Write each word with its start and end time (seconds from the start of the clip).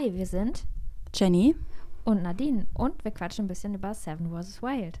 Hi, 0.00 0.14
wir 0.14 0.26
sind 0.26 0.64
Jenny. 1.12 1.56
und 2.04 2.22
Nadine 2.22 2.68
und 2.72 3.02
wir 3.04 3.10
quatschen 3.10 3.46
ein 3.46 3.48
bisschen 3.48 3.74
über 3.74 3.94
Seven 3.94 4.30
vs. 4.30 4.62
Wild. 4.62 5.00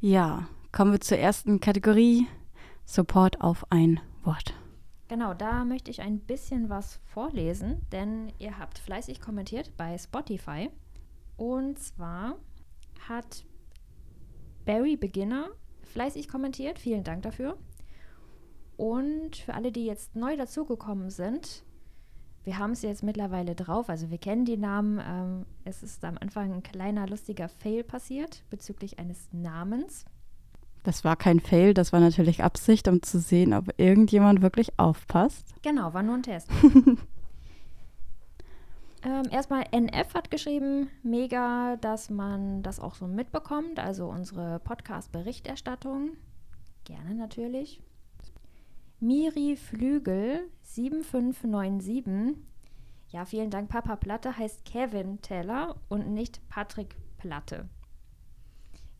Ja, 0.00 0.48
kommen 0.70 0.92
wir 0.92 1.02
zur 1.02 1.18
ersten 1.18 1.60
Kategorie. 1.60 2.26
Support 2.86 3.42
auf 3.42 3.70
ein 3.70 4.00
Wort. 4.24 4.54
Genau, 5.08 5.34
da 5.34 5.66
möchte 5.66 5.90
ich 5.90 6.00
ein 6.00 6.18
bisschen 6.18 6.70
was 6.70 6.98
vorlesen, 7.04 7.82
denn 7.92 8.32
ihr 8.38 8.58
habt 8.58 8.78
fleißig 8.78 9.20
kommentiert 9.20 9.76
bei 9.76 9.98
Spotify. 9.98 10.70
Und 11.36 11.78
zwar 11.78 12.36
hat 13.06 13.44
Barry 14.64 14.96
Beginner 14.96 15.50
fleißig 15.82 16.28
kommentiert. 16.28 16.78
Vielen 16.78 17.04
Dank 17.04 17.20
dafür. 17.20 17.58
Und 18.78 19.36
für 19.36 19.52
alle, 19.52 19.72
die 19.72 19.84
jetzt 19.84 20.16
neu 20.16 20.38
dazugekommen 20.38 21.10
sind, 21.10 21.64
wir 22.44 22.58
haben 22.58 22.72
es 22.72 22.82
jetzt 22.82 23.02
mittlerweile 23.02 23.54
drauf, 23.54 23.88
also 23.88 24.10
wir 24.10 24.18
kennen 24.18 24.44
die 24.44 24.56
Namen. 24.56 25.00
Ähm, 25.06 25.46
es 25.64 25.82
ist 25.82 26.04
am 26.04 26.18
Anfang 26.18 26.52
ein 26.52 26.62
kleiner 26.62 27.06
lustiger 27.06 27.48
Fail 27.48 27.84
passiert 27.84 28.42
bezüglich 28.50 28.98
eines 28.98 29.28
Namens. 29.32 30.04
Das 30.82 31.04
war 31.04 31.14
kein 31.14 31.38
Fail, 31.38 31.74
das 31.74 31.92
war 31.92 32.00
natürlich 32.00 32.42
Absicht, 32.42 32.88
um 32.88 33.02
zu 33.02 33.20
sehen, 33.20 33.54
ob 33.54 33.72
irgendjemand 33.76 34.42
wirklich 34.42 34.76
aufpasst. 34.78 35.54
Genau, 35.62 35.94
war 35.94 36.02
nur 36.02 36.16
ein 36.16 36.24
Test. 36.24 36.48
ähm, 39.04 39.22
erstmal 39.30 39.64
NF 39.70 40.14
hat 40.14 40.32
geschrieben, 40.32 40.88
mega, 41.04 41.76
dass 41.76 42.10
man 42.10 42.64
das 42.64 42.80
auch 42.80 42.96
so 42.96 43.06
mitbekommt, 43.06 43.78
also 43.78 44.06
unsere 44.06 44.58
Podcast-Berichterstattung. 44.58 46.16
Gerne 46.82 47.14
natürlich. 47.14 47.80
Miri 49.02 49.56
Flügel 49.56 50.48
7597. 50.62 52.36
Ja, 53.08 53.24
vielen 53.24 53.50
Dank. 53.50 53.68
Papa 53.68 53.96
Platte 53.96 54.38
heißt 54.38 54.64
Kevin 54.64 55.20
Teller 55.20 55.74
und 55.88 56.14
nicht 56.14 56.40
Patrick 56.48 56.94
Platte. 57.18 57.68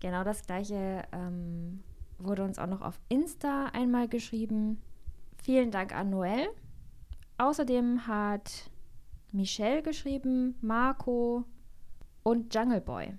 Genau 0.01 0.25
das 0.25 0.45
gleiche 0.45 1.05
ähm, 1.13 1.85
wurde 2.19 2.43
uns 2.43 2.59
auch 2.59 2.67
noch 2.67 2.81
auf 2.81 2.99
Insta 3.11 3.67
einmal 3.67 4.09
geschrieben. 4.09 4.83
Vielen 5.41 5.71
Dank 5.71 5.95
an 5.95 6.11
Noel. 6.11 6.49
Außerdem 7.39 8.09
hat 8.09 8.73
Michelle 9.31 9.85
geschrieben, 9.85 10.57
Marco 10.63 11.45
und 12.25 12.53
Jungle 12.53 12.81
Boy. 12.81 13.15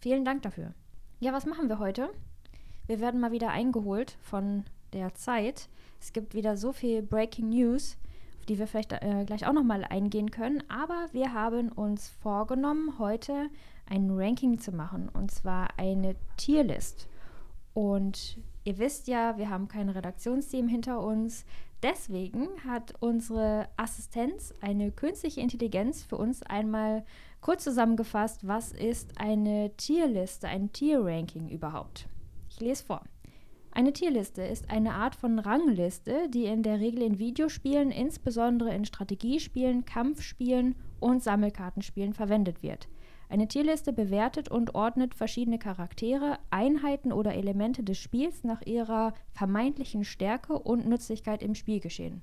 Vielen 0.00 0.24
Dank 0.24 0.42
dafür. 0.42 0.74
Ja, 1.20 1.32
was 1.32 1.46
machen 1.46 1.68
wir 1.68 1.78
heute? 1.78 2.10
Wir 2.88 2.98
werden 2.98 3.20
mal 3.20 3.30
wieder 3.30 3.50
eingeholt 3.50 4.18
von 4.22 4.64
der 4.92 5.14
Zeit. 5.14 5.68
Es 6.06 6.12
gibt 6.12 6.36
wieder 6.36 6.56
so 6.56 6.72
viel 6.72 7.02
Breaking 7.02 7.48
News, 7.48 7.96
auf 8.38 8.46
die 8.46 8.60
wir 8.60 8.68
vielleicht 8.68 8.92
äh, 8.92 9.24
gleich 9.26 9.44
auch 9.44 9.52
nochmal 9.52 9.84
eingehen 9.84 10.30
können. 10.30 10.62
Aber 10.68 11.08
wir 11.10 11.34
haben 11.34 11.72
uns 11.72 12.10
vorgenommen, 12.22 13.00
heute 13.00 13.50
ein 13.86 14.12
Ranking 14.12 14.60
zu 14.60 14.70
machen. 14.70 15.08
Und 15.08 15.32
zwar 15.32 15.76
eine 15.80 16.14
Tierlist. 16.36 17.08
Und 17.74 18.38
ihr 18.62 18.78
wisst 18.78 19.08
ja, 19.08 19.36
wir 19.36 19.50
haben 19.50 19.66
kein 19.66 19.88
Redaktionsteam 19.88 20.68
hinter 20.68 21.02
uns. 21.02 21.44
Deswegen 21.82 22.50
hat 22.64 22.94
unsere 23.00 23.68
Assistenz, 23.76 24.54
eine 24.60 24.92
künstliche 24.92 25.40
Intelligenz, 25.40 26.04
für 26.04 26.18
uns 26.18 26.40
einmal 26.44 27.04
kurz 27.40 27.64
zusammengefasst, 27.64 28.46
was 28.46 28.70
ist 28.70 29.20
eine 29.20 29.76
Tierliste, 29.76 30.46
ein 30.46 30.72
Tierranking 30.72 31.48
überhaupt. 31.48 32.06
Ich 32.48 32.60
lese 32.60 32.84
vor. 32.84 33.02
Eine 33.76 33.92
Tierliste 33.92 34.40
ist 34.40 34.70
eine 34.70 34.94
Art 34.94 35.14
von 35.16 35.38
Rangliste, 35.38 36.30
die 36.30 36.46
in 36.46 36.62
der 36.62 36.80
Regel 36.80 37.02
in 37.02 37.18
Videospielen, 37.18 37.90
insbesondere 37.90 38.74
in 38.74 38.86
Strategiespielen, 38.86 39.84
Kampfspielen 39.84 40.76
und 40.98 41.22
Sammelkartenspielen 41.22 42.14
verwendet 42.14 42.62
wird. 42.62 42.88
Eine 43.28 43.48
Tierliste 43.48 43.92
bewertet 43.92 44.48
und 44.48 44.74
ordnet 44.74 45.14
verschiedene 45.14 45.58
Charaktere, 45.58 46.38
Einheiten 46.48 47.12
oder 47.12 47.34
Elemente 47.34 47.84
des 47.84 47.98
Spiels 47.98 48.44
nach 48.44 48.62
ihrer 48.62 49.12
vermeintlichen 49.32 50.04
Stärke 50.04 50.58
und 50.58 50.86
Nützlichkeit 50.86 51.42
im 51.42 51.54
Spielgeschehen. 51.54 52.22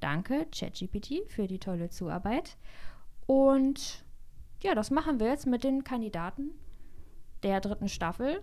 Danke, 0.00 0.48
ChatGPT, 0.50 1.22
für 1.28 1.46
die 1.46 1.60
tolle 1.60 1.90
Zuarbeit. 1.90 2.56
Und 3.26 4.04
ja, 4.60 4.74
das 4.74 4.90
machen 4.90 5.20
wir 5.20 5.28
jetzt 5.28 5.46
mit 5.46 5.62
den 5.62 5.84
Kandidaten 5.84 6.50
der 7.44 7.60
dritten 7.60 7.88
Staffel. 7.88 8.42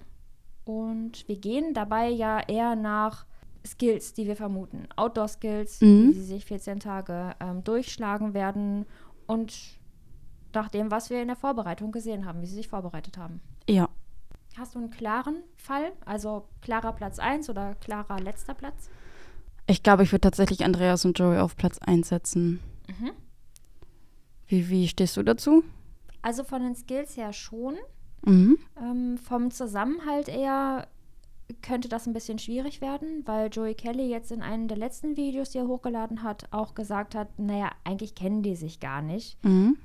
Und 0.68 1.26
wir 1.30 1.38
gehen 1.40 1.74
dabei 1.74 2.10
ja 2.10 2.42
eher 2.46 2.76
nach 2.76 3.26
Skills, 3.66 4.14
die 4.14 4.28
wir 4.28 4.36
vermuten. 4.36 4.88
Outdoor-Skills, 4.98 5.80
Mhm. 5.82 6.08
die 6.12 6.14
sie 6.14 6.24
sich 6.26 6.46
14 6.46 6.80
Tage 6.82 7.36
ähm, 7.40 7.64
durchschlagen 7.64 8.34
werden. 8.34 8.86
Und 9.28 9.54
nach 10.54 10.68
dem, 10.70 10.92
was 10.92 11.10
wir 11.10 11.22
in 11.22 11.28
der 11.28 11.38
Vorbereitung 11.38 11.92
gesehen 11.94 12.26
haben, 12.26 12.42
wie 12.42 12.46
sie 12.48 12.56
sich 12.56 12.68
vorbereitet 12.68 13.18
haben. 13.18 13.40
Ja. 13.70 13.88
Hast 14.58 14.76
du 14.76 14.80
einen 14.80 14.90
klaren 14.90 15.44
Fall? 15.56 15.92
Also 16.06 16.48
klarer 16.62 16.92
Platz 16.94 17.20
1 17.20 17.50
oder 17.50 17.76
klarer 17.76 18.20
letzter 18.20 18.54
Platz? 18.54 18.90
Ich 19.68 19.84
glaube, 19.84 20.04
ich 20.04 20.12
würde 20.12 20.22
tatsächlich 20.22 20.66
Andreas 20.66 21.06
und 21.06 21.18
Joey 21.18 21.38
auf 21.40 21.56
Platz 21.56 21.78
1 21.80 22.10
setzen. 22.10 22.60
Mhm. 22.88 23.12
Wie, 24.48 24.70
wie 24.70 24.88
stehst 24.88 25.16
du 25.18 25.24
dazu? 25.24 25.64
Also 26.22 26.44
von 26.44 26.62
den 26.64 26.76
Skills 26.76 27.16
her 27.18 27.32
schon. 27.34 27.76
Mhm. 28.26 28.58
Ähm, 28.82 29.18
vom 29.18 29.52
Zusammenhalt 29.52 30.28
eher 30.28 30.88
könnte 31.62 31.88
das 31.88 32.08
ein 32.08 32.14
bisschen 32.14 32.40
schwierig 32.40 32.82
werden, 32.82 33.24
weil 33.26 33.50
Joey 33.50 33.74
Kelly 33.74 34.10
jetzt 34.10 34.32
in 34.32 34.42
einem 34.42 34.68
der 34.68 34.78
letzten 34.78 35.16
Videos, 35.16 35.52
die 35.52 35.60
er 35.60 35.68
hochgeladen 35.68 36.24
hat, 36.24 36.48
auch 36.52 36.76
gesagt 36.76 37.16
hat, 37.16 37.40
naja, 37.40 37.72
eigentlich 37.84 38.16
kennen 38.16 38.44
die 38.44 38.56
sich 38.56 38.80
gar 38.80 39.02
nicht. 39.02 39.44
Mhm. 39.44 39.78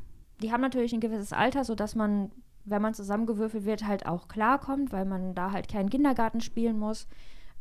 Die 0.42 0.52
haben 0.52 0.60
natürlich 0.60 0.92
ein 0.92 1.00
gewisses 1.00 1.32
Alter, 1.32 1.64
sodass 1.64 1.94
man, 1.94 2.32
wenn 2.64 2.82
man 2.82 2.94
zusammengewürfelt 2.94 3.64
wird, 3.64 3.86
halt 3.86 4.06
auch 4.06 4.26
klarkommt, 4.26 4.92
weil 4.92 5.04
man 5.04 5.34
da 5.34 5.52
halt 5.52 5.68
keinen 5.68 5.90
Kindergarten 5.90 6.40
spielen 6.40 6.78
muss. 6.78 7.06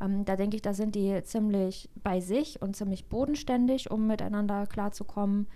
Ähm, 0.02 0.26
da 0.26 0.36
denke 0.36 0.56
ich, 0.56 0.64
da 0.64 0.74
sind 0.74 0.96
die 0.96 1.22
ziemlich 1.24 1.90
bei 1.96 2.20
sich 2.20 2.62
und 2.62 2.76
ziemlich 2.76 3.08
bodenständig, 3.08 3.92
um 3.92 4.08
miteinander 4.08 4.66
klarzukommen. 4.66 5.48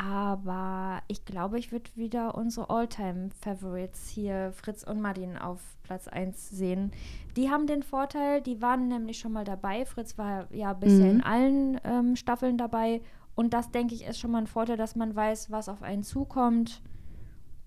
Aber 0.00 1.02
ich 1.08 1.24
glaube, 1.24 1.58
ich 1.58 1.72
würde 1.72 1.90
wieder 1.96 2.36
unsere 2.36 2.70
All-Time-Favorites 2.70 4.08
hier, 4.08 4.52
Fritz 4.52 4.84
und 4.84 5.00
Martin, 5.00 5.36
auf 5.36 5.60
Platz 5.82 6.06
1 6.06 6.50
sehen. 6.50 6.92
Die 7.36 7.50
haben 7.50 7.66
den 7.66 7.82
Vorteil, 7.82 8.40
die 8.40 8.62
waren 8.62 8.86
nämlich 8.86 9.18
schon 9.18 9.32
mal 9.32 9.44
dabei. 9.44 9.84
Fritz 9.84 10.16
war 10.16 10.46
ja 10.54 10.72
bisher 10.72 11.06
Mhm. 11.06 11.10
in 11.10 11.22
allen 11.24 11.80
ähm, 11.82 12.14
Staffeln 12.14 12.56
dabei. 12.58 13.00
Und 13.34 13.52
das, 13.54 13.72
denke 13.72 13.92
ich, 13.96 14.04
ist 14.06 14.20
schon 14.20 14.30
mal 14.30 14.38
ein 14.38 14.46
Vorteil, 14.46 14.76
dass 14.76 14.94
man 14.94 15.16
weiß, 15.16 15.50
was 15.50 15.68
auf 15.68 15.82
einen 15.82 16.04
zukommt. 16.04 16.80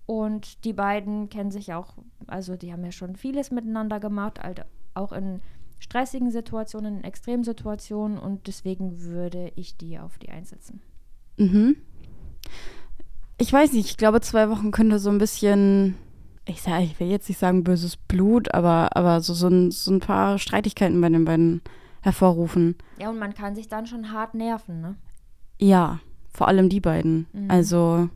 Und 0.06 0.64
die 0.64 0.72
beiden 0.72 1.28
kennen 1.28 1.50
sich 1.50 1.74
auch, 1.74 1.96
also 2.28 2.56
die 2.56 2.72
haben 2.72 2.84
ja 2.84 2.92
schon 2.92 3.14
vieles 3.14 3.50
miteinander 3.50 4.00
gemacht, 4.00 4.40
halt 4.42 4.64
auch 4.94 5.12
in 5.12 5.42
stressigen 5.78 6.30
Situationen, 6.30 6.98
in 6.98 7.04
Extremsituationen. 7.04 8.16
Und 8.16 8.46
deswegen 8.46 9.02
würde 9.02 9.52
ich 9.54 9.76
die 9.76 9.98
auf 9.98 10.16
die 10.18 10.30
einsetzen. 10.30 10.80
Mhm. 11.36 11.76
Ich 13.38 13.52
weiß 13.52 13.72
nicht, 13.72 13.90
ich 13.90 13.96
glaube, 13.96 14.20
zwei 14.20 14.48
Wochen 14.50 14.70
könnte 14.70 14.98
so 14.98 15.10
ein 15.10 15.18
bisschen, 15.18 15.96
ich, 16.46 16.62
sag, 16.62 16.82
ich 16.82 16.98
will 17.00 17.08
jetzt 17.08 17.28
nicht 17.28 17.38
sagen 17.38 17.64
böses 17.64 17.96
Blut, 17.96 18.54
aber, 18.54 18.96
aber 18.96 19.20
so, 19.20 19.34
so, 19.34 19.48
ein, 19.48 19.70
so 19.70 19.90
ein 19.92 20.00
paar 20.00 20.38
Streitigkeiten 20.38 21.00
bei 21.00 21.08
den 21.08 21.24
beiden 21.24 21.60
hervorrufen. 22.02 22.76
Ja, 22.98 23.10
und 23.10 23.18
man 23.18 23.34
kann 23.34 23.54
sich 23.54 23.68
dann 23.68 23.86
schon 23.86 24.12
hart 24.12 24.34
nerven, 24.34 24.80
ne? 24.80 24.96
Ja, 25.58 26.00
vor 26.32 26.48
allem 26.48 26.68
die 26.68 26.80
beiden. 26.80 27.26
Mhm. 27.32 27.50
Also, 27.50 28.08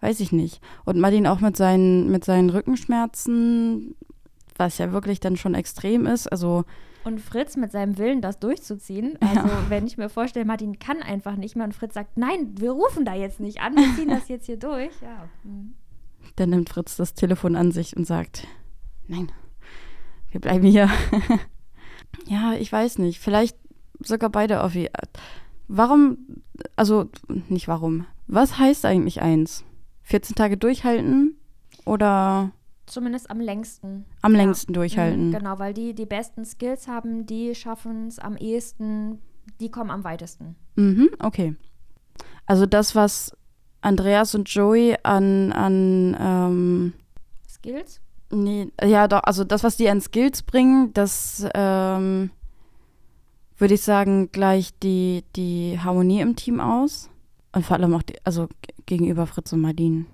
weiß 0.00 0.20
ich 0.20 0.32
nicht. 0.32 0.60
Und 0.84 0.98
Martin 0.98 1.26
auch 1.26 1.40
mit 1.40 1.56
seinen, 1.56 2.10
mit 2.10 2.24
seinen 2.24 2.50
Rückenschmerzen, 2.50 3.94
was 4.56 4.78
ja 4.78 4.92
wirklich 4.92 5.20
dann 5.20 5.36
schon 5.36 5.54
extrem 5.54 6.06
ist. 6.06 6.26
Also, 6.26 6.64
Und 7.04 7.20
Fritz 7.20 7.56
mit 7.56 7.72
seinem 7.72 7.96
Willen, 7.96 8.20
das 8.20 8.38
durchzuziehen. 8.38 9.18
Also, 9.20 9.48
wenn 9.68 9.86
ich 9.86 9.96
mir 9.96 10.08
vorstelle, 10.08 10.44
Martin 10.44 10.78
kann 10.78 11.02
einfach 11.02 11.36
nicht 11.36 11.56
mehr 11.56 11.64
und 11.64 11.74
Fritz 11.74 11.94
sagt, 11.94 12.16
nein, 12.16 12.54
wir 12.58 12.72
rufen 12.72 13.04
da 13.04 13.14
jetzt 13.14 13.40
nicht 13.40 13.60
an, 13.60 13.74
wir 13.74 13.94
ziehen 13.96 14.08
das 14.08 14.28
jetzt 14.28 14.46
hier 14.46 14.58
durch. 14.58 14.92
Ja. 15.00 15.28
mhm. 15.44 15.74
dann 16.36 16.50
nimmt 16.50 16.68
Fritz 16.68 16.96
das 16.96 17.14
Telefon 17.14 17.56
an 17.56 17.72
sich 17.72 17.96
und 17.96 18.06
sagt, 18.06 18.46
nein, 19.08 19.32
wir 20.30 20.40
bleiben 20.40 20.66
hier. 20.66 20.90
ja, 22.26 22.52
ich 22.54 22.70
weiß 22.70 22.98
nicht. 22.98 23.18
Vielleicht 23.18 23.56
sogar 24.00 24.30
beide 24.30 24.62
auf 24.62 24.72
die 24.72 24.90
Warum, 25.72 26.18
also 26.74 27.08
nicht 27.48 27.68
warum. 27.68 28.04
Was 28.26 28.58
heißt 28.58 28.84
eigentlich 28.84 29.22
eins? 29.22 29.64
14 30.02 30.34
Tage 30.34 30.56
durchhalten 30.56 31.36
oder 31.84 32.50
Zumindest 32.90 33.30
am 33.30 33.40
längsten. 33.40 34.04
am 34.22 34.32
Ja. 34.32 34.38
längsten 34.38 34.72
durchhalten? 34.72 35.28
Mhm, 35.28 35.32
genau, 35.32 35.58
weil 35.58 35.72
die 35.74 35.94
die 35.94 36.06
besten 36.06 36.44
Skills 36.44 36.88
haben, 36.88 37.24
die 37.26 37.54
schaffen 37.54 38.08
es 38.08 38.18
am 38.18 38.36
ehesten, 38.36 39.20
die 39.60 39.70
kommen 39.70 39.90
am 39.90 40.04
weitesten. 40.04 40.56
Mhm, 40.76 41.08
okay. 41.20 41.54
Also 42.46 42.66
das, 42.66 42.94
was 42.94 43.36
Andreas 43.80 44.34
und 44.34 44.48
Joey 44.48 44.96
an, 45.04 45.52
an 45.52 46.16
ähm, 46.18 46.92
Skills? 47.48 48.00
nee, 48.32 48.68
ja 48.84 49.08
doch, 49.08 49.22
also 49.24 49.44
das, 49.44 49.62
was 49.64 49.76
die 49.76 49.88
an 49.88 50.00
Skills 50.00 50.42
bringen, 50.42 50.92
das 50.92 51.46
ähm, 51.54 52.30
würde 53.58 53.74
ich 53.74 53.82
sagen, 53.82 54.30
gleicht 54.32 54.82
die, 54.82 55.24
die 55.36 55.78
Harmonie 55.82 56.20
im 56.20 56.34
Team 56.36 56.60
aus. 56.60 57.08
Und 57.52 57.64
vor 57.66 57.76
allem 57.76 57.94
auch 57.94 58.02
die, 58.02 58.14
also 58.24 58.48
gegenüber 58.86 59.26
Fritz 59.26 59.52
und 59.52 59.60
Marlene. 59.60 60.06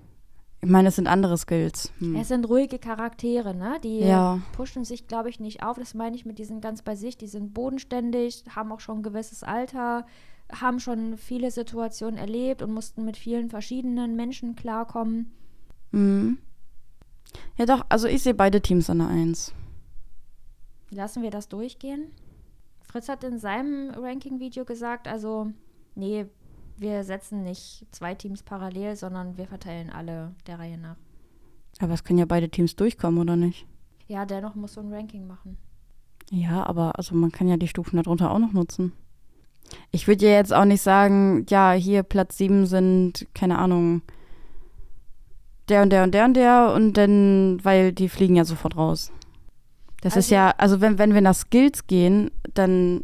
Ich 0.61 0.69
meine, 0.69 0.87
es 0.89 0.95
sind 0.95 1.07
andere 1.07 1.37
Skills. 1.37 1.91
Hm. 1.99 2.15
Es 2.15 2.29
sind 2.29 2.49
ruhige 2.49 2.79
Charaktere, 2.79 3.53
ne? 3.53 3.79
Die 3.83 3.99
Ja. 3.99 4.39
pushen 4.53 4.83
sich, 4.83 5.07
glaube 5.07 5.29
ich, 5.29 5.39
nicht 5.39 5.61
auf. 5.63 5.77
Das 5.77 5.93
meine 5.93 6.15
ich 6.15 6.25
mit, 6.25 6.39
die 6.39 6.45
sind 6.45 6.61
ganz 6.61 6.81
bei 6.81 6.95
sich, 6.95 7.15
die 7.17 7.27
sind 7.27 7.53
bodenständig, 7.53 8.43
haben 8.55 8.71
auch 8.71 8.79
schon 8.79 8.99
ein 8.99 9.03
gewisses 9.03 9.43
Alter, 9.43 10.05
haben 10.51 10.79
schon 10.79 11.17
viele 11.17 11.51
Situationen 11.51 12.17
erlebt 12.17 12.61
und 12.61 12.73
mussten 12.73 13.05
mit 13.05 13.17
vielen 13.17 13.49
verschiedenen 13.49 14.15
Menschen 14.15 14.55
klarkommen. 14.55 15.31
Mhm. 15.91 16.39
Ja, 17.57 17.65
doch, 17.65 17.85
also 17.89 18.07
ich 18.07 18.23
sehe 18.23 18.33
beide 18.33 18.61
Teams 18.61 18.89
an 18.89 18.99
der 18.99 19.07
Eins. 19.09 19.53
Lassen 20.89 21.21
wir 21.21 21.31
das 21.31 21.49
durchgehen? 21.49 22.11
Fritz 22.81 23.09
hat 23.09 23.23
in 23.23 23.37
seinem 23.37 23.91
Ranking-Video 23.91 24.63
gesagt, 24.63 25.07
also, 25.07 25.51
nee, 25.95 26.25
wir 26.77 27.03
setzen 27.03 27.43
nicht 27.43 27.85
zwei 27.91 28.15
Teams 28.15 28.43
parallel, 28.43 28.95
sondern 28.95 29.37
wir 29.37 29.47
verteilen 29.47 29.89
alle 29.89 30.33
der 30.45 30.59
Reihe 30.59 30.77
nach. 30.77 30.95
Aber 31.79 31.93
es 31.93 32.03
können 32.03 32.19
ja 32.19 32.25
beide 32.25 32.49
Teams 32.49 32.75
durchkommen, 32.75 33.19
oder 33.19 33.35
nicht? 33.35 33.65
Ja, 34.07 34.25
dennoch 34.25 34.55
muss 34.55 34.73
so 34.73 34.81
ein 34.81 34.91
Ranking 34.93 35.27
machen. 35.27 35.57
Ja, 36.31 36.65
aber 36.65 36.97
also 36.97 37.15
man 37.15 37.31
kann 37.31 37.47
ja 37.47 37.57
die 37.57 37.67
Stufen 37.67 38.01
darunter 38.01 38.31
auch 38.31 38.39
noch 38.39 38.53
nutzen. 38.53 38.93
Ich 39.91 40.07
würde 40.07 40.25
ja 40.25 40.31
jetzt 40.33 40.53
auch 40.53 40.65
nicht 40.65 40.81
sagen, 40.81 41.45
ja, 41.49 41.71
hier 41.73 42.03
Platz 42.03 42.37
7 42.37 42.65
sind, 42.65 43.27
keine 43.33 43.57
Ahnung, 43.57 44.01
der 45.69 45.81
und 45.83 45.89
der 45.91 46.03
und 46.03 46.13
der 46.13 46.25
und 46.25 46.33
der 46.35 46.73
und 46.73 46.93
dann, 46.93 47.59
weil 47.63 47.91
die 47.91 48.07
fliegen 48.09 48.35
ja 48.37 48.45
sofort 48.45 48.77
raus. 48.77 49.11
Das 50.01 50.13
ist 50.13 50.17
Also- 50.31 50.35
ja, 50.35 50.51
also 50.57 50.79
wenn, 50.81 50.97
wenn 50.97 51.13
wir 51.13 51.21
nach 51.21 51.35
Skills 51.35 51.87
gehen, 51.87 52.31
dann 52.53 53.03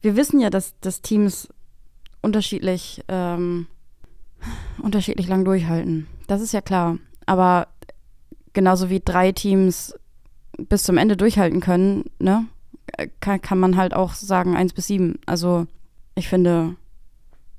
wir 0.00 0.14
wissen 0.14 0.38
ja, 0.38 0.50
dass, 0.50 0.78
dass 0.80 1.02
Teams 1.02 1.48
unterschiedlich, 2.22 3.02
ähm, 3.08 3.66
unterschiedlich 4.82 5.28
lang 5.28 5.44
durchhalten. 5.44 6.06
Das 6.26 6.40
ist 6.40 6.52
ja 6.52 6.60
klar. 6.60 6.98
Aber 7.26 7.68
genauso 8.52 8.90
wie 8.90 9.00
drei 9.00 9.32
Teams 9.32 9.94
bis 10.56 10.82
zum 10.82 10.96
Ende 10.96 11.16
durchhalten 11.16 11.60
können, 11.60 12.10
ne, 12.18 12.46
kann, 13.20 13.40
kann 13.40 13.58
man 13.58 13.76
halt 13.76 13.94
auch 13.94 14.14
sagen 14.14 14.56
eins 14.56 14.72
bis 14.72 14.88
sieben. 14.88 15.18
Also 15.26 15.66
ich 16.14 16.28
finde, 16.28 16.76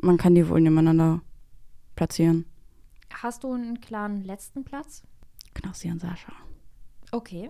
man 0.01 0.17
kann 0.17 0.35
die 0.35 0.47
wohl 0.49 0.61
nebeneinander 0.61 1.21
platzieren. 1.95 2.45
Hast 3.13 3.43
du 3.43 3.53
einen 3.53 3.81
klaren 3.81 4.23
letzten 4.23 4.63
Platz? 4.63 5.03
Knossi 5.53 5.89
und 5.89 5.99
Sascha. 5.99 6.33
Okay. 7.11 7.49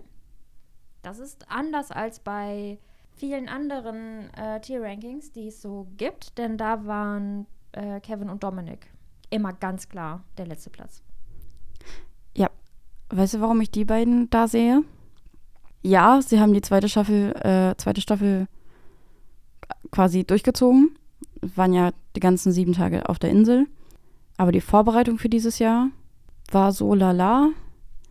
Das 1.01 1.19
ist 1.19 1.49
anders 1.49 1.91
als 1.91 2.19
bei 2.19 2.77
vielen 3.19 3.47
anderen 3.47 4.33
äh, 4.33 4.59
Tier-Rankings, 4.61 5.31
die 5.31 5.47
es 5.47 5.61
so 5.61 5.87
gibt, 5.97 6.37
denn 6.37 6.57
da 6.57 6.85
waren 6.85 7.45
äh, 7.73 7.99
Kevin 7.99 8.29
und 8.29 8.43
Dominic 8.43 8.87
immer 9.29 9.53
ganz 9.53 9.89
klar 9.89 10.23
der 10.37 10.47
letzte 10.47 10.69
Platz. 10.69 11.03
Weißt 13.09 13.33
du, 13.33 13.41
warum 13.41 13.59
ich 13.61 13.71
die 13.71 13.85
beiden 13.85 14.29
da 14.29 14.47
sehe? 14.47 14.83
Ja, 15.81 16.21
sie 16.21 16.39
haben 16.39 16.53
die 16.53 16.61
zweite 16.61 16.89
Staffel, 16.89 17.31
äh, 17.37 17.75
zweite 17.77 18.01
Staffel 18.01 18.47
quasi 19.91 20.23
durchgezogen. 20.23 20.95
Waren 21.55 21.73
ja 21.73 21.91
die 22.15 22.19
ganzen 22.19 22.51
sieben 22.51 22.73
Tage 22.73 23.09
auf 23.09 23.17
der 23.17 23.31
Insel. 23.31 23.67
Aber 24.37 24.51
die 24.51 24.61
Vorbereitung 24.61 25.17
für 25.17 25.29
dieses 25.29 25.57
Jahr 25.59 25.89
war 26.51 26.71
so 26.71 26.93
lala. 26.93 27.49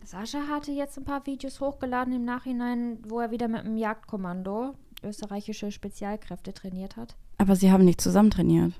Sascha 0.03 0.47
hatte 0.49 0.71
jetzt 0.71 0.97
ein 0.97 1.05
paar 1.05 1.25
Videos 1.25 1.61
hochgeladen 1.61 2.13
im 2.13 2.25
Nachhinein, 2.25 2.97
wo 3.07 3.19
er 3.19 3.31
wieder 3.31 3.47
mit 3.47 3.63
dem 3.63 3.77
Jagdkommando 3.77 4.73
österreichische 5.03 5.71
Spezialkräfte 5.71 6.53
trainiert 6.53 6.97
hat. 6.97 7.15
Aber 7.37 7.55
sie 7.55 7.71
haben 7.71 7.85
nicht 7.85 8.01
zusammen 8.01 8.31
trainiert. 8.31 8.73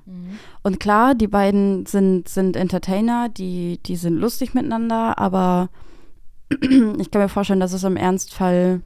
Und 0.63 0.79
klar, 0.79 1.15
die 1.15 1.27
beiden 1.27 1.85
sind, 1.85 2.27
sind 2.27 2.55
Entertainer, 2.55 3.29
die, 3.29 3.79
die 3.85 3.95
sind 3.95 4.17
lustig 4.17 4.53
miteinander, 4.53 5.17
aber 5.17 5.69
ich 6.49 7.11
kann 7.11 7.21
mir 7.21 7.29
vorstellen, 7.29 7.59
dass 7.61 7.73
es 7.73 7.83
im 7.83 7.95
Ernstfall, 7.95 8.81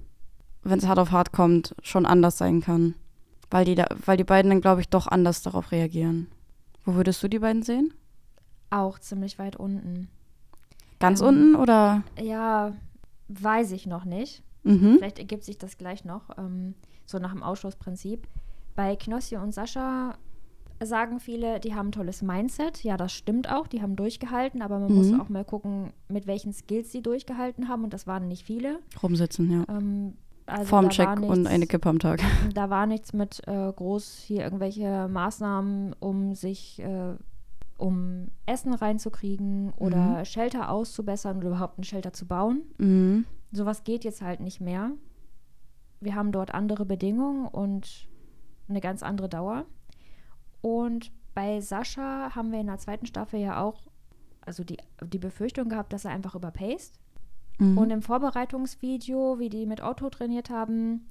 wenn 0.63 0.79
es 0.79 0.87
hart 0.87 0.99
auf 0.99 1.11
hart 1.11 1.31
kommt, 1.31 1.75
schon 1.81 2.05
anders 2.05 2.37
sein 2.37 2.61
kann. 2.61 2.95
Weil 3.49 3.65
die, 3.65 3.75
da, 3.75 3.87
weil 4.05 4.17
die 4.17 4.23
beiden 4.23 4.49
dann, 4.49 4.61
glaube 4.61 4.81
ich, 4.81 4.89
doch 4.89 5.07
anders 5.07 5.41
darauf 5.41 5.71
reagieren. 5.71 6.27
Wo 6.85 6.95
würdest 6.95 7.21
du 7.23 7.27
die 7.27 7.39
beiden 7.39 7.63
sehen? 7.63 7.93
Auch 8.69 8.99
ziemlich 8.99 9.39
weit 9.39 9.55
unten. 9.55 10.09
Ganz 10.99 11.21
Ähm, 11.21 11.27
unten 11.27 11.55
oder? 11.55 12.03
Ja, 12.21 12.73
weiß 13.27 13.71
ich 13.71 13.85
noch 13.85 14.05
nicht. 14.05 14.43
Mhm. 14.63 14.95
Vielleicht 14.97 15.19
ergibt 15.19 15.43
sich 15.43 15.57
das 15.57 15.77
gleich 15.77 16.05
noch, 16.05 16.37
ähm, 16.37 16.73
so 17.05 17.19
nach 17.19 17.31
dem 17.33 17.43
Ausschlussprinzip. 17.43 18.27
Bei 18.75 18.95
Knossi 18.95 19.37
und 19.37 19.53
Sascha 19.53 20.15
sagen 20.81 21.19
viele, 21.19 21.59
die 21.59 21.75
haben 21.75 21.89
ein 21.89 21.91
tolles 21.93 22.21
Mindset. 22.21 22.83
Ja, 22.83 22.97
das 22.97 23.13
stimmt 23.13 23.49
auch, 23.49 23.67
die 23.67 23.81
haben 23.81 23.95
durchgehalten, 23.95 24.61
aber 24.61 24.79
man 24.79 24.93
muss 24.93 25.11
Mhm. 25.11 25.21
auch 25.21 25.29
mal 25.29 25.45
gucken, 25.45 25.93
mit 26.09 26.27
welchen 26.27 26.51
Skills 26.51 26.91
sie 26.91 27.01
durchgehalten 27.01 27.67
haben 27.69 27.83
und 27.83 27.93
das 27.93 28.05
waren 28.07 28.27
nicht 28.27 28.43
viele. 28.45 28.79
Rumsitzen, 29.01 29.49
ja. 29.51 29.65
Ähm, 29.69 30.15
also 30.45 30.65
Formcheck 30.65 31.07
war 31.07 31.13
und 31.15 31.21
nichts- 31.21 31.47
eine 31.49 31.67
Kippe 31.67 31.87
am 31.87 31.99
Tag. 31.99 32.19
Da 32.53 32.69
war 32.69 32.85
nichts 32.85 33.13
mit 33.13 33.41
äh, 33.47 33.71
groß 33.71 34.23
hier 34.25 34.41
irgendwelche 34.43 35.07
Maßnahmen, 35.07 35.95
um 36.01 36.35
sich, 36.35 36.79
äh, 36.81 37.13
um 37.77 38.27
Essen 38.45 38.73
reinzukriegen 38.73 39.71
oder 39.77 40.19
Mhm. 40.19 40.25
Shelter 40.25 40.69
auszubessern 40.69 41.37
oder 41.37 41.47
überhaupt 41.47 41.79
ein 41.79 41.83
Shelter 41.83 42.11
zu 42.11 42.25
bauen. 42.25 42.63
Mhm. 42.77 43.25
Sowas 43.53 43.83
geht 43.85 44.03
jetzt 44.03 44.21
halt 44.21 44.41
nicht 44.41 44.59
mehr. 44.59 44.91
Wir 46.03 46.15
haben 46.15 46.31
dort 46.31 46.53
andere 46.53 46.85
Bedingungen 46.85 47.47
und 47.47 48.07
eine 48.67 48.81
ganz 48.81 49.03
andere 49.03 49.29
Dauer. 49.29 49.65
Und 50.61 51.11
bei 51.33 51.61
Sascha 51.61 52.35
haben 52.35 52.51
wir 52.51 52.59
in 52.59 52.67
der 52.67 52.77
zweiten 52.77 53.05
Staffel 53.05 53.39
ja 53.39 53.61
auch 53.61 53.81
also 54.45 54.63
die, 54.63 54.77
die 55.01 55.19
Befürchtung 55.19 55.69
gehabt, 55.69 55.93
dass 55.93 56.05
er 56.05 56.11
einfach 56.11 56.35
überpaced. 56.35 56.99
Mhm. 57.59 57.77
Und 57.77 57.89
im 57.91 58.01
Vorbereitungsvideo, 58.01 59.39
wie 59.39 59.49
die 59.49 59.65
mit 59.65 59.81
Otto 59.81 60.09
trainiert 60.09 60.49
haben, 60.49 61.07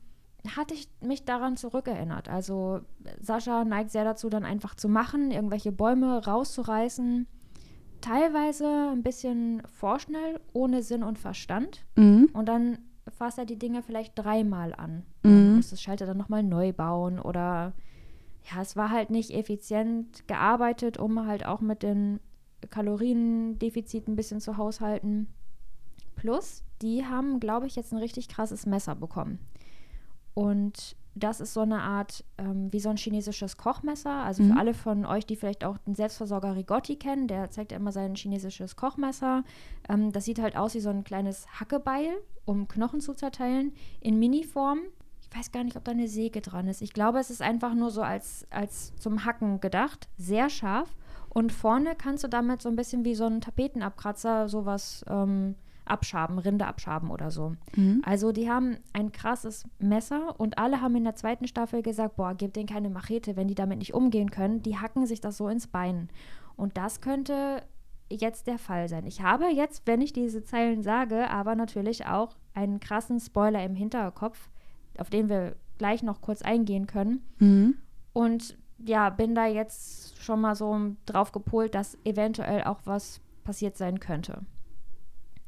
hatte 0.56 0.74
ich 0.74 0.88
mich 1.00 1.24
daran 1.24 1.56
zurückerinnert. 1.56 2.28
Also 2.28 2.80
Sascha 3.20 3.64
neigt 3.64 3.90
sehr 3.90 4.04
dazu, 4.04 4.28
dann 4.28 4.44
einfach 4.44 4.74
zu 4.74 4.88
machen, 4.88 5.30
irgendwelche 5.30 5.72
Bäume 5.72 6.24
rauszureißen. 6.24 7.26
Teilweise 8.00 8.90
ein 8.92 9.04
bisschen 9.04 9.62
vorschnell, 9.66 10.40
ohne 10.52 10.82
Sinn 10.82 11.04
und 11.04 11.18
Verstand. 11.18 11.84
mhm. 11.96 12.28
Und 12.32 12.46
dann 12.46 12.78
fasst 13.22 13.38
er 13.38 13.46
die 13.46 13.58
Dinge 13.58 13.84
vielleicht 13.84 14.18
dreimal 14.18 14.74
an. 14.74 15.04
Mhm. 15.22 15.30
Man 15.30 15.56
muss 15.56 15.70
das 15.70 15.80
Schalter 15.80 16.06
dann 16.06 16.18
nochmal 16.18 16.42
neu 16.42 16.72
bauen 16.72 17.20
oder 17.20 17.72
ja, 18.50 18.60
es 18.60 18.74
war 18.74 18.90
halt 18.90 19.10
nicht 19.10 19.30
effizient 19.30 20.26
gearbeitet, 20.26 20.98
um 20.98 21.24
halt 21.24 21.46
auch 21.46 21.60
mit 21.60 21.84
den 21.84 22.18
Kaloriendefizit 22.70 24.08
ein 24.08 24.16
bisschen 24.16 24.40
zu 24.40 24.56
haushalten. 24.56 25.28
Plus, 26.16 26.64
die 26.82 27.06
haben, 27.06 27.38
glaube 27.38 27.68
ich, 27.68 27.76
jetzt 27.76 27.92
ein 27.92 27.98
richtig 27.98 28.28
krasses 28.28 28.66
Messer 28.66 28.96
bekommen. 28.96 29.38
Und 30.34 30.96
das 31.14 31.40
ist 31.40 31.52
so 31.52 31.60
eine 31.60 31.80
Art, 31.82 32.24
ähm, 32.38 32.72
wie 32.72 32.80
so 32.80 32.88
ein 32.88 32.96
chinesisches 32.96 33.56
Kochmesser. 33.56 34.10
Also 34.10 34.42
Mhm. 34.42 34.52
für 34.52 34.58
alle 34.58 34.74
von 34.74 35.04
euch, 35.06 35.26
die 35.26 35.36
vielleicht 35.36 35.64
auch 35.64 35.76
den 35.78 35.94
Selbstversorger 35.94 36.56
Rigotti 36.56 36.96
kennen, 36.96 37.28
der 37.28 37.50
zeigt 37.50 37.72
ja 37.72 37.78
immer 37.78 37.92
sein 37.92 38.14
chinesisches 38.14 38.76
Kochmesser. 38.76 39.44
Ähm, 39.88 40.12
das 40.12 40.24
sieht 40.24 40.40
halt 40.40 40.56
aus 40.56 40.74
wie 40.74 40.80
so 40.80 40.88
ein 40.90 41.04
kleines 41.04 41.46
Hackebeil, 41.60 42.08
um 42.44 42.66
Knochen 42.68 43.00
zu 43.00 43.14
zerteilen, 43.14 43.72
in 44.00 44.18
Miniform. 44.18 44.78
Ich 45.20 45.36
weiß 45.38 45.52
gar 45.52 45.64
nicht, 45.64 45.76
ob 45.76 45.84
da 45.84 45.92
eine 45.92 46.08
Säge 46.08 46.40
dran 46.40 46.68
ist. 46.68 46.82
Ich 46.82 46.92
glaube, 46.92 47.18
es 47.18 47.30
ist 47.30 47.40
einfach 47.42 47.74
nur 47.74 47.90
so 47.90 48.02
als, 48.02 48.46
als 48.50 48.94
zum 48.96 49.24
Hacken 49.24 49.60
gedacht. 49.60 50.08
Sehr 50.18 50.50
scharf. 50.50 50.94
Und 51.30 51.52
vorne 51.52 51.94
kannst 51.96 52.24
du 52.24 52.28
damit 52.28 52.60
so 52.60 52.68
ein 52.68 52.76
bisschen 52.76 53.04
wie 53.06 53.14
so 53.14 53.24
ein 53.24 53.40
Tapetenabkratzer 53.40 54.48
sowas 54.48 55.04
ähm, 55.08 55.54
abschaben, 55.84 56.38
Rinde 56.38 56.66
abschaben 56.66 57.10
oder 57.10 57.30
so. 57.30 57.54
Mhm. 57.76 58.02
Also 58.04 58.32
die 58.32 58.50
haben 58.50 58.76
ein 58.92 59.12
krasses 59.12 59.64
Messer 59.78 60.38
und 60.38 60.58
alle 60.58 60.80
haben 60.80 60.96
in 60.96 61.04
der 61.04 61.16
zweiten 61.16 61.46
Staffel 61.46 61.82
gesagt, 61.82 62.16
boah, 62.16 62.34
gib 62.34 62.54
denen 62.54 62.68
keine 62.68 62.90
Machete, 62.90 63.36
wenn 63.36 63.48
die 63.48 63.54
damit 63.54 63.78
nicht 63.78 63.94
umgehen 63.94 64.30
können. 64.30 64.62
Die 64.62 64.78
hacken 64.78 65.06
sich 65.06 65.20
das 65.20 65.36
so 65.36 65.48
ins 65.48 65.66
Bein. 65.66 66.08
Und 66.56 66.76
das 66.76 67.00
könnte 67.00 67.62
jetzt 68.10 68.46
der 68.46 68.58
Fall 68.58 68.88
sein. 68.88 69.06
Ich 69.06 69.22
habe 69.22 69.46
jetzt, 69.46 69.86
wenn 69.86 70.00
ich 70.00 70.12
diese 70.12 70.44
Zeilen 70.44 70.82
sage, 70.82 71.30
aber 71.30 71.54
natürlich 71.54 72.06
auch 72.06 72.36
einen 72.54 72.80
krassen 72.80 73.20
Spoiler 73.20 73.64
im 73.64 73.74
Hinterkopf, 73.74 74.50
auf 74.98 75.10
den 75.10 75.28
wir 75.28 75.56
gleich 75.78 76.02
noch 76.02 76.20
kurz 76.20 76.42
eingehen 76.42 76.86
können. 76.86 77.24
Mhm. 77.38 77.78
Und 78.12 78.58
ja, 78.84 79.10
bin 79.10 79.34
da 79.34 79.46
jetzt 79.46 80.22
schon 80.22 80.40
mal 80.40 80.54
so 80.54 80.78
drauf 81.06 81.32
gepolt, 81.32 81.74
dass 81.74 81.98
eventuell 82.04 82.64
auch 82.64 82.80
was 82.84 83.20
passiert 83.44 83.76
sein 83.76 84.00
könnte. 84.00 84.42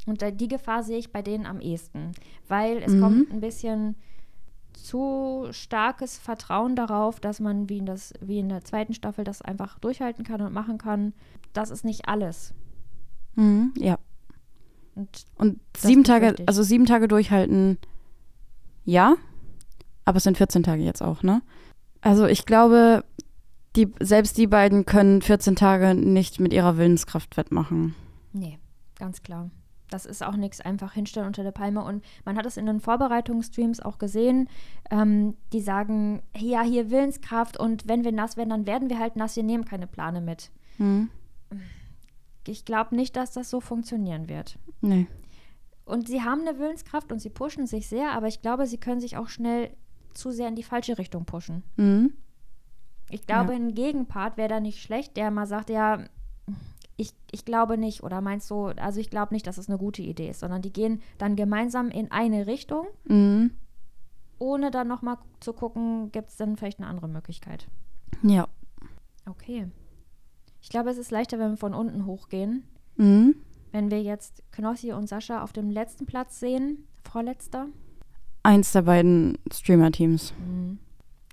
Und 0.06 0.20
da, 0.22 0.30
die 0.30 0.48
Gefahr 0.48 0.82
sehe 0.82 0.98
ich 0.98 1.12
bei 1.12 1.22
denen 1.22 1.46
am 1.46 1.60
ehesten, 1.60 2.12
weil 2.48 2.78
es 2.82 2.92
Mhm. 2.92 3.00
kommt 3.00 3.30
ein 3.32 3.40
bisschen 3.40 3.96
zu 4.72 5.46
starkes 5.52 6.18
Vertrauen 6.18 6.76
darauf, 6.76 7.20
dass 7.20 7.40
man 7.40 7.68
wie 7.68 7.78
in, 7.78 7.86
das, 7.86 8.12
wie 8.20 8.38
in 8.40 8.48
der 8.48 8.64
zweiten 8.64 8.92
Staffel 8.92 9.24
das 9.24 9.40
einfach 9.40 9.78
durchhalten 9.78 10.24
kann 10.24 10.40
und 10.42 10.52
machen 10.52 10.78
kann. 10.78 11.14
Das 11.52 11.70
ist 11.70 11.84
nicht 11.84 12.08
alles. 12.08 12.52
Mhm. 13.36 13.72
Ja. 13.78 13.98
Und 14.94 15.24
Und 15.36 15.60
sieben 15.76 16.04
Tage, 16.04 16.34
ich. 16.38 16.48
also 16.48 16.62
sieben 16.62 16.86
Tage 16.86 17.08
durchhalten, 17.08 17.78
ja, 18.84 19.14
aber 20.04 20.18
es 20.18 20.24
sind 20.24 20.36
14 20.36 20.62
Tage 20.62 20.82
jetzt 20.82 21.02
auch, 21.02 21.22
ne? 21.22 21.40
Also 22.00 22.26
ich 22.26 22.44
glaube, 22.46 23.04
die, 23.76 23.90
selbst 24.00 24.36
die 24.36 24.46
beiden 24.46 24.84
können 24.84 25.22
14 25.22 25.56
Tage 25.56 25.94
nicht 25.94 26.38
mit 26.38 26.52
ihrer 26.52 26.76
Willenskraft 26.76 27.36
wettmachen. 27.36 27.94
Nee, 28.32 28.58
ganz 28.98 29.22
klar. 29.22 29.50
Das 29.90 30.06
ist 30.06 30.24
auch 30.24 30.36
nichts 30.36 30.60
einfach 30.60 30.92
hinstellen 30.94 31.26
unter 31.26 31.42
der 31.42 31.52
Palme. 31.52 31.84
Und 31.84 32.04
man 32.24 32.36
hat 32.36 32.46
es 32.46 32.56
in 32.56 32.66
den 32.66 32.80
Vorbereitungsstreams 32.80 33.80
auch 33.80 33.98
gesehen. 33.98 34.48
Ähm, 34.90 35.36
die 35.52 35.60
sagen, 35.60 36.22
ja, 36.36 36.62
hier 36.62 36.90
Willenskraft 36.90 37.58
und 37.58 37.86
wenn 37.86 38.02
wir 38.04 38.12
nass 38.12 38.36
werden, 38.36 38.50
dann 38.50 38.66
werden 38.66 38.88
wir 38.90 38.98
halt 38.98 39.16
nass. 39.16 39.36
Wir 39.36 39.42
nehmen 39.42 39.64
keine 39.64 39.86
Plane 39.86 40.20
mit. 40.20 40.50
Hm. 40.78 41.10
Ich 42.46 42.64
glaube 42.64 42.94
nicht, 42.96 43.16
dass 43.16 43.32
das 43.32 43.50
so 43.50 43.60
funktionieren 43.60 44.28
wird. 44.28 44.58
Nee. 44.80 45.06
Und 45.84 46.08
sie 46.08 46.22
haben 46.22 46.40
eine 46.46 46.58
Willenskraft 46.58 47.12
und 47.12 47.20
sie 47.20 47.30
pushen 47.30 47.66
sich 47.66 47.88
sehr, 47.88 48.12
aber 48.12 48.26
ich 48.26 48.42
glaube, 48.42 48.66
sie 48.66 48.78
können 48.78 49.00
sich 49.00 49.16
auch 49.16 49.28
schnell 49.28 49.70
zu 50.14 50.30
sehr 50.30 50.48
in 50.48 50.56
die 50.56 50.62
falsche 50.62 50.96
Richtung 50.98 51.24
pushen. 51.26 51.62
Mhm. 51.76 52.14
Ich 53.10 53.26
glaube, 53.26 53.52
Ja. 53.52 53.58
ein 53.58 53.74
Gegenpart 53.74 54.36
wäre 54.36 54.48
da 54.48 54.60
nicht 54.60 54.80
schlecht, 54.82 55.16
der 55.16 55.30
mal 55.30 55.46
sagt, 55.46 55.68
ja, 55.70 56.04
ich, 56.96 57.12
ich 57.32 57.44
glaube 57.44 57.76
nicht. 57.78 58.02
Oder 58.02 58.20
meinst 58.20 58.50
du, 58.50 58.66
also 58.66 59.00
ich 59.00 59.10
glaube 59.10 59.34
nicht, 59.34 59.46
dass 59.46 59.58
es 59.58 59.68
eine 59.68 59.78
gute 59.78 60.02
Idee 60.02 60.30
ist, 60.30 60.40
sondern 60.40 60.62
die 60.62 60.72
gehen 60.72 61.02
dann 61.18 61.36
gemeinsam 61.36 61.90
in 61.90 62.10
eine 62.10 62.46
Richtung, 62.46 62.86
Mhm. 63.04 63.50
ohne 64.38 64.70
dann 64.70 64.88
nochmal 64.88 65.18
zu 65.40 65.52
gucken, 65.52 66.12
gibt 66.12 66.28
es 66.30 66.36
dann 66.36 66.56
vielleicht 66.56 66.78
eine 66.78 66.88
andere 66.88 67.08
Möglichkeit. 67.08 67.66
Ja. 68.22 68.46
Okay. 69.28 69.66
Ich 70.60 70.68
glaube, 70.70 70.90
es 70.90 70.98
ist 70.98 71.10
leichter, 71.10 71.38
wenn 71.38 71.50
wir 71.52 71.56
von 71.56 71.74
unten 71.74 72.06
hochgehen. 72.06 72.64
Mhm. 72.96 73.36
Wenn 73.72 73.90
wir 73.90 74.02
jetzt 74.02 74.42
Knossi 74.52 74.92
und 74.92 75.08
Sascha 75.08 75.42
auf 75.42 75.52
dem 75.52 75.68
letzten 75.70 76.06
Platz 76.06 76.38
sehen, 76.40 76.86
vorletzter. 77.02 77.66
Eins 78.44 78.72
der 78.72 78.82
beiden 78.82 79.36
Streamer-Teams. 79.52 80.32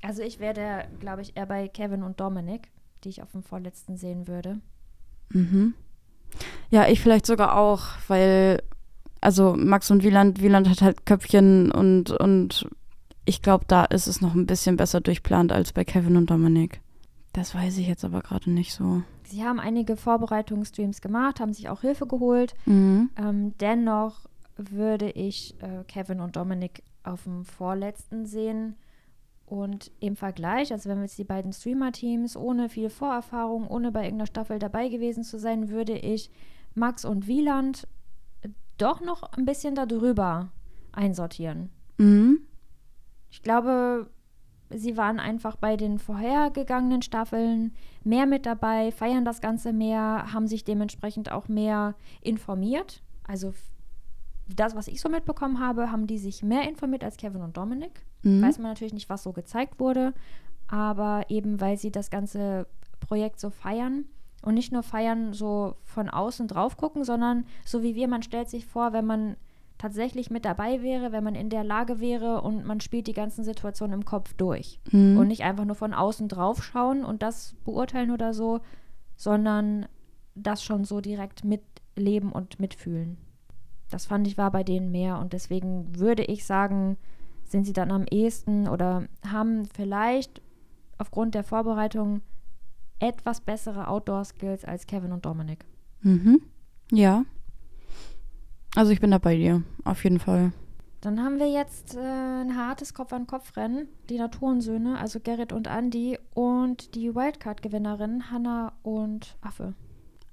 Also 0.01 0.23
ich 0.23 0.39
werde, 0.39 0.85
glaube 0.99 1.21
ich, 1.21 1.37
eher 1.37 1.45
bei 1.45 1.67
Kevin 1.67 2.01
und 2.03 2.19
Dominik, 2.19 2.71
die 3.03 3.09
ich 3.09 3.21
auf 3.21 3.31
dem 3.33 3.43
vorletzten 3.43 3.95
sehen 3.97 4.27
würde. 4.27 4.59
Mhm. 5.33 5.73
Ja, 6.69 6.87
ich 6.87 7.01
vielleicht 7.01 7.25
sogar 7.25 7.57
auch, 7.57 7.83
weil, 8.07 8.61
also 9.19 9.55
Max 9.57 9.91
und 9.91 10.03
Wieland, 10.03 10.41
Wieland 10.41 10.69
hat 10.69 10.81
halt 10.81 11.05
Köpfchen 11.05 11.71
und, 11.71 12.11
und 12.11 12.67
ich 13.25 13.41
glaube, 13.41 13.65
da 13.67 13.85
ist 13.85 14.07
es 14.07 14.21
noch 14.21 14.33
ein 14.33 14.45
bisschen 14.45 14.77
besser 14.77 15.01
durchplant 15.01 15.51
als 15.51 15.73
bei 15.73 15.83
Kevin 15.83 16.17
und 16.17 16.29
Dominik. 16.29 16.81
Das 17.33 17.55
weiß 17.55 17.77
ich 17.77 17.87
jetzt 17.87 18.03
aber 18.03 18.21
gerade 18.21 18.51
nicht 18.51 18.73
so. 18.73 19.03
Sie 19.23 19.43
haben 19.43 19.59
einige 19.59 19.95
Vorbereitungsstreams 19.95 21.01
gemacht, 21.01 21.39
haben 21.39 21.53
sich 21.53 21.69
auch 21.69 21.81
Hilfe 21.81 22.07
geholt. 22.07 22.53
Mhm. 22.65 23.09
Ähm, 23.17 23.53
dennoch 23.59 24.27
würde 24.57 25.09
ich 25.11 25.55
äh, 25.61 25.83
Kevin 25.87 26.19
und 26.19 26.35
Dominik 26.35 26.83
auf 27.03 27.23
dem 27.23 27.45
vorletzten 27.45 28.25
sehen. 28.25 28.75
Und 29.51 29.91
im 29.99 30.15
Vergleich, 30.15 30.71
also 30.71 30.89
wenn 30.89 30.99
wir 30.99 31.03
jetzt 31.03 31.17
die 31.17 31.25
beiden 31.25 31.51
Streamer-Teams 31.51 32.37
ohne 32.37 32.69
viel 32.69 32.89
Vorerfahrung, 32.89 33.67
ohne 33.67 33.91
bei 33.91 34.03
irgendeiner 34.05 34.27
Staffel 34.27 34.59
dabei 34.59 34.87
gewesen 34.87 35.25
zu 35.25 35.37
sein, 35.37 35.67
würde 35.67 35.91
ich 35.91 36.31
Max 36.73 37.03
und 37.03 37.27
Wieland 37.27 37.85
doch 38.77 39.01
noch 39.01 39.23
ein 39.23 39.43
bisschen 39.43 39.75
darüber 39.75 40.53
einsortieren. 40.93 41.69
Mhm. 41.97 42.47
Ich 43.29 43.43
glaube, 43.43 44.09
sie 44.69 44.95
waren 44.95 45.19
einfach 45.19 45.57
bei 45.57 45.75
den 45.75 45.99
vorhergegangenen 45.99 47.01
Staffeln 47.01 47.73
mehr 48.05 48.27
mit 48.27 48.45
dabei, 48.45 48.93
feiern 48.93 49.25
das 49.25 49.41
Ganze 49.41 49.73
mehr, 49.73 50.31
haben 50.31 50.47
sich 50.47 50.63
dementsprechend 50.63 51.29
auch 51.29 51.49
mehr 51.49 51.95
informiert. 52.21 53.03
Also 53.27 53.53
das, 54.55 54.75
was 54.75 54.87
ich 54.87 55.01
so 55.01 55.09
mitbekommen 55.09 55.59
habe, 55.59 55.91
haben 55.91 56.07
die 56.07 56.17
sich 56.17 56.43
mehr 56.43 56.67
informiert 56.67 57.03
als 57.03 57.17
Kevin 57.17 57.41
und 57.41 57.57
Dominik. 57.57 58.05
Mhm. 58.23 58.41
Weiß 58.41 58.57
man 58.59 58.71
natürlich 58.71 58.93
nicht, 58.93 59.09
was 59.09 59.23
so 59.23 59.33
gezeigt 59.33 59.79
wurde, 59.79 60.13
aber 60.67 61.25
eben 61.29 61.59
weil 61.61 61.77
sie 61.77 61.91
das 61.91 62.09
ganze 62.09 62.67
Projekt 62.99 63.39
so 63.39 63.49
feiern 63.49 64.05
und 64.43 64.53
nicht 64.55 64.71
nur 64.71 64.83
feiern, 64.83 65.33
so 65.33 65.75
von 65.83 66.09
außen 66.09 66.47
drauf 66.47 66.77
gucken, 66.77 67.03
sondern 67.03 67.45
so 67.65 67.83
wie 67.83 67.95
wir, 67.95 68.07
man 68.07 68.23
stellt 68.23 68.49
sich 68.49 68.65
vor, 68.65 68.93
wenn 68.93 69.05
man 69.05 69.35
tatsächlich 69.77 70.29
mit 70.29 70.45
dabei 70.45 70.83
wäre, 70.83 71.11
wenn 71.11 71.23
man 71.23 71.33
in 71.33 71.49
der 71.49 71.63
Lage 71.63 71.99
wäre 71.99 72.41
und 72.41 72.65
man 72.65 72.81
spielt 72.81 73.07
die 73.07 73.13
ganzen 73.13 73.43
Situationen 73.43 73.95
im 73.99 74.05
Kopf 74.05 74.33
durch 74.33 74.79
Mhm. 74.91 75.17
und 75.17 75.27
nicht 75.27 75.41
einfach 75.43 75.65
nur 75.65 75.75
von 75.75 75.93
außen 75.93 76.27
drauf 76.27 76.63
schauen 76.63 77.03
und 77.03 77.23
das 77.23 77.55
beurteilen 77.65 78.11
oder 78.11 78.33
so, 78.33 78.59
sondern 79.15 79.87
das 80.35 80.63
schon 80.63 80.83
so 80.85 81.01
direkt 81.01 81.43
mitleben 81.43 82.31
und 82.31 82.59
mitfühlen. 82.59 83.17
Das 83.91 84.05
fand 84.05 84.25
ich 84.25 84.37
war 84.37 84.51
bei 84.51 84.63
denen 84.63 84.91
mehr 84.91 85.19
und 85.19 85.33
deswegen 85.33 85.99
würde 85.99 86.23
ich 86.23 86.45
sagen, 86.45 86.97
sind 87.43 87.65
sie 87.65 87.73
dann 87.73 87.91
am 87.91 88.05
ehesten 88.05 88.67
oder 88.67 89.03
haben 89.27 89.65
vielleicht 89.65 90.41
aufgrund 90.97 91.35
der 91.35 91.43
Vorbereitung 91.43 92.21
etwas 92.99 93.41
bessere 93.41 93.87
Outdoor-Skills 93.87 94.63
als 94.65 94.87
Kevin 94.87 95.11
und 95.11 95.25
Dominik. 95.25 95.65
Mhm. 96.01 96.41
Ja. 96.91 97.25
Also 98.75 98.91
ich 98.91 99.01
bin 99.01 99.11
da 99.11 99.17
bei 99.17 99.35
dir, 99.35 99.63
auf 99.83 100.03
jeden 100.03 100.19
Fall. 100.19 100.53
Dann 101.01 101.21
haben 101.21 101.39
wir 101.39 101.51
jetzt 101.51 101.95
äh, 101.95 101.99
ein 101.99 102.55
hartes 102.55 102.93
Kopf-an-Kopf-Rennen. 102.93 103.87
Die 104.09 104.17
Naturensöhne, 104.17 104.99
also 104.99 105.19
Gerrit 105.19 105.51
und 105.51 105.67
Andy 105.67 106.17
und 106.35 106.93
die 106.93 107.13
Wildcard-Gewinnerin 107.15 108.31
Hannah 108.31 108.73
und 108.83 109.35
Affe. 109.41 109.73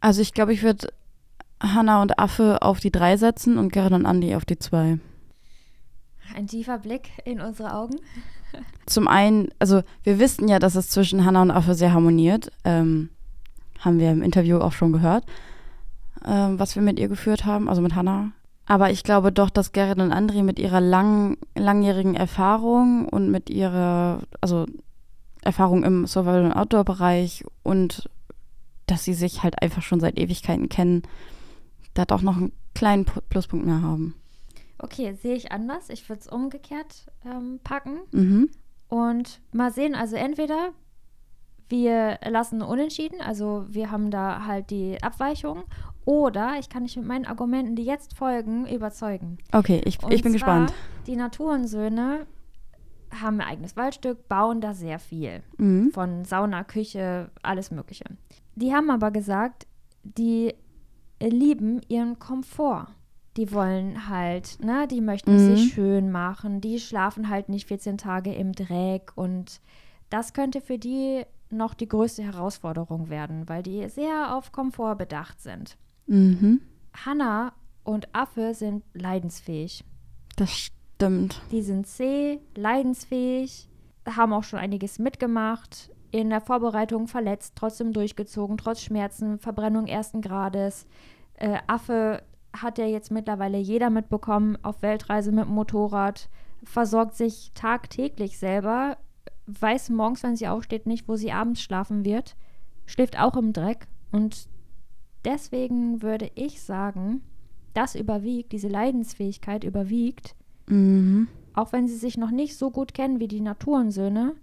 Also 0.01 0.21
ich 0.21 0.35
glaube, 0.35 0.53
ich 0.53 0.63
würde 0.63 0.93
Hanna 1.61 2.03
und 2.03 2.19
Affe 2.19 2.63
auf 2.63 2.81
die 2.81 2.93
drei 2.93 3.17
setzen 3.17 3.59
und 3.59 3.73
Gerrit 3.73 3.93
und 3.93 4.07
Andi 4.07 4.35
auf 4.35 4.45
die 4.45 4.59
zwei. 4.59 4.99
Ein 6.35 6.47
tiefer 6.47 6.79
Blick 6.79 7.11
in 7.25 7.41
unsere 7.41 7.75
Augen. 7.75 7.97
Zum 8.87 9.09
einen, 9.09 9.49
also 9.59 9.83
wir 10.03 10.21
wussten 10.21 10.49
ja, 10.49 10.59
dass 10.59 10.75
es 10.75 10.89
zwischen 10.89 11.25
Hanna 11.25 11.43
und 11.43 11.51
Affe 11.51 11.75
sehr 11.75 11.93
harmoniert. 11.93 12.51
Ähm, 12.65 13.11
haben 13.81 13.99
wir 13.99 14.11
im 14.11 14.23
Interview 14.23 14.59
auch 14.59 14.73
schon 14.73 14.93
gehört, 14.93 15.25
ähm, 16.25 16.59
was 16.59 16.75
wir 16.75 16.83
mit 16.83 16.99
ihr 16.99 17.09
geführt 17.09 17.45
haben, 17.45 17.69
also 17.69 17.81
mit 17.81 17.95
Hanna. 17.95 18.33
Aber 18.67 18.91
ich 18.91 19.03
glaube 19.03 19.33
doch, 19.33 19.51
dass 19.51 19.73
Gerrit 19.73 19.99
und 19.99 20.13
André 20.13 20.43
mit 20.43 20.59
ihrer 20.59 20.81
lang, 20.81 21.39
langjährigen 21.55 22.15
Erfahrung 22.15 23.09
und 23.09 23.31
mit 23.31 23.49
ihrer, 23.49 24.23
also 24.41 24.67
Erfahrung 25.43 25.85
im 25.85 26.07
Survival- 26.07 26.45
und 26.45 26.53
Outdoor-Bereich 26.53 27.45
und 27.63 28.11
dass 28.87 29.05
sie 29.05 29.15
sich 29.15 29.43
halt 29.43 29.63
einfach 29.63 29.83
schon 29.83 30.01
seit 30.01 30.19
Ewigkeiten 30.19 30.69
kennen, 30.69 31.03
da 31.99 32.05
doch 32.05 32.23
noch 32.23 32.37
einen 32.37 32.53
kleinen 32.75 33.05
Pu- 33.05 33.21
Pluspunkt 33.29 33.67
mehr 33.67 33.83
haben. 33.83 34.15
Okay, 34.79 35.15
sehe 35.15 35.35
ich 35.35 35.51
anders. 35.51 35.91
Ich 35.91 36.09
würde 36.09 36.21
es 36.21 36.29
umgekehrt 36.29 37.07
ähm, 37.25 37.59
packen 37.65 37.99
Mhm. 38.13 38.49
und 38.89 39.41
mal 39.53 39.73
sehen. 39.73 39.95
Also 39.97 40.15
entweder 40.17 40.71
wir 41.69 42.19
lassen 42.27 42.63
unentschieden, 42.63 43.21
also 43.21 43.67
wir 43.69 43.91
haben 43.91 44.11
da 44.11 44.47
halt 44.47 44.71
die 44.71 45.03
Abweichung, 45.03 45.65
oder 46.05 46.55
ich 46.59 46.71
kann 46.71 46.85
dich 46.85 46.97
mit 46.97 47.05
meinen 47.07 47.27
Argumenten, 47.27 47.77
die 47.77 47.85
jetzt 47.85 48.17
folgen, 48.17 48.67
überzeugen. 48.67 49.37
Okay, 49.53 49.83
ich, 49.85 50.03
Und 50.03 50.13
ich 50.15 50.23
bin 50.23 50.33
zwar, 50.39 50.61
gespannt. 50.65 50.75
Die 51.07 51.17
Naturensöhne 51.17 52.27
haben 53.21 53.41
ein 53.41 53.47
eigenes 53.49 53.77
Waldstück, 53.77 54.27
bauen 54.29 54.61
da 54.63 54.73
sehr 54.73 54.99
viel. 54.99 55.43
Mhm. 55.59 55.91
Von 55.93 56.25
Sauna, 56.25 56.65
Küche, 56.65 57.31
alles 57.43 57.71
Mögliche. 57.71 58.05
Die 58.55 58.73
haben 58.73 58.91
aber 58.91 59.11
gesagt, 59.11 59.67
die 60.05 60.55
lieben 61.21 61.81
ihren 61.89 62.19
Komfort. 62.19 62.89
Die 63.37 63.53
wollen 63.53 64.09
halt, 64.09 64.59
ne, 64.65 64.89
die 64.89 65.01
möchten 65.01 65.35
es 65.35 65.43
Mhm. 65.47 65.57
sich 65.57 65.73
schön 65.73 66.11
machen, 66.11 66.61
die 66.61 66.81
schlafen 66.81 67.29
halt 67.29 67.49
nicht 67.49 67.69
14 67.69 67.97
Tage 67.99 68.35
im 68.35 68.53
Dreck 68.53 69.13
und 69.15 69.61
das 70.11 70.33
könnte 70.33 70.61
für 70.61 70.79
die 70.79 71.23
noch 71.51 71.75
die 71.75 71.89
größte 71.89 72.23
Herausforderung 72.23 73.09
werden, 73.11 73.49
weil 73.49 73.63
die 73.63 73.89
sehr 73.89 74.35
auf 74.37 74.53
Komfort 74.53 74.97
bedacht 74.97 75.41
sind. 75.41 75.77
Mhm. 76.07 76.61
Hannah 77.05 77.53
und 77.85 78.15
Affe 78.15 78.55
sind 78.55 78.83
leidensfähig. 78.95 79.85
Das 80.37 80.51
stimmt. 80.51 81.41
Die 81.53 81.63
sind 81.63 81.87
zäh, 81.87 82.41
leidensfähig, 82.55 83.69
haben 84.07 84.33
auch 84.33 84.45
schon 84.45 84.59
einiges 84.59 84.99
mitgemacht, 84.99 85.91
in 86.11 86.31
der 86.31 86.41
Vorbereitung 86.41 87.07
verletzt, 87.07 87.55
trotzdem 87.57 87.93
durchgezogen, 87.93 88.57
trotz 88.57 88.83
Schmerzen, 88.83 89.39
Verbrennung 89.39 89.87
ersten 89.87 90.21
Grades. 90.21 90.87
Äh, 91.35 91.59
Affe 91.67 92.23
hat 92.57 92.79
ja 92.79 92.87
jetzt 92.87 93.11
mittlerweile 93.11 93.59
jeder 93.59 93.91
mitbekommen, 93.91 94.57
auf 94.63 94.83
Weltreise 94.83 95.33
mit 95.33 95.45
dem 95.45 95.55
Motorrad, 95.55 96.29
versorgt 96.65 97.15
sich 97.15 97.53
tagtäglich 97.55 98.39
selber, 98.39 98.97
weiß 99.47 99.91
morgens, 99.91 100.23
wenn 100.23 100.37
sie 100.37 100.49
aufsteht, 100.49 100.87
nicht, 100.87 101.09
wo 101.09 101.17
sie 101.17 101.33
abends 101.33 101.63
schlafen 101.63 102.05
wird, 102.05 102.37
schläft 102.87 103.19
auch 103.19 103.37
im 103.37 103.53
Dreck 103.53 103.87
und 104.13 104.49
deswegen 105.25 106.03
würde 106.03 106.31
ich 106.35 106.63
sagen, 106.63 107.23
das 107.75 107.95
überwiegt, 107.95 108.53
diese 108.53 108.69
Leidensfähigkeit 108.69 109.63
überwiegt 109.63 110.35
Mhm. 110.69 111.29
auch 111.55 111.73
wenn 111.73 111.89
sie 111.89 111.97
sich 111.97 112.19
noch 112.19 112.31
nicht 112.31 112.57
so 112.57 112.71
gut 112.71 112.95
kennen 112.95 113.21
wie 113.21 113.29
die 113.29 113.41
Naturensöhne, 113.41 114.35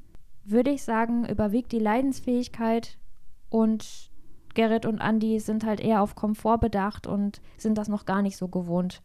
würde 0.45 0.71
ich 0.71 0.83
sagen, 0.83 1.27
überwiegt 1.27 1.71
die 1.71 1.79
Leidensfähigkeit 1.79 2.97
und 3.49 4.11
Gerrit 4.53 4.85
und 4.85 4.99
Andy 5.01 5.39
sind 5.39 5.65
halt 5.65 5.81
eher 5.81 6.01
auf 6.01 6.15
Komfort 6.15 6.59
bedacht 6.59 7.07
und 7.07 7.41
sind 7.57 7.77
das 7.77 7.89
noch 7.89 8.05
gar 8.05 8.21
nicht 8.21 8.37
so 8.37 8.47
gewohnt, 8.47 9.01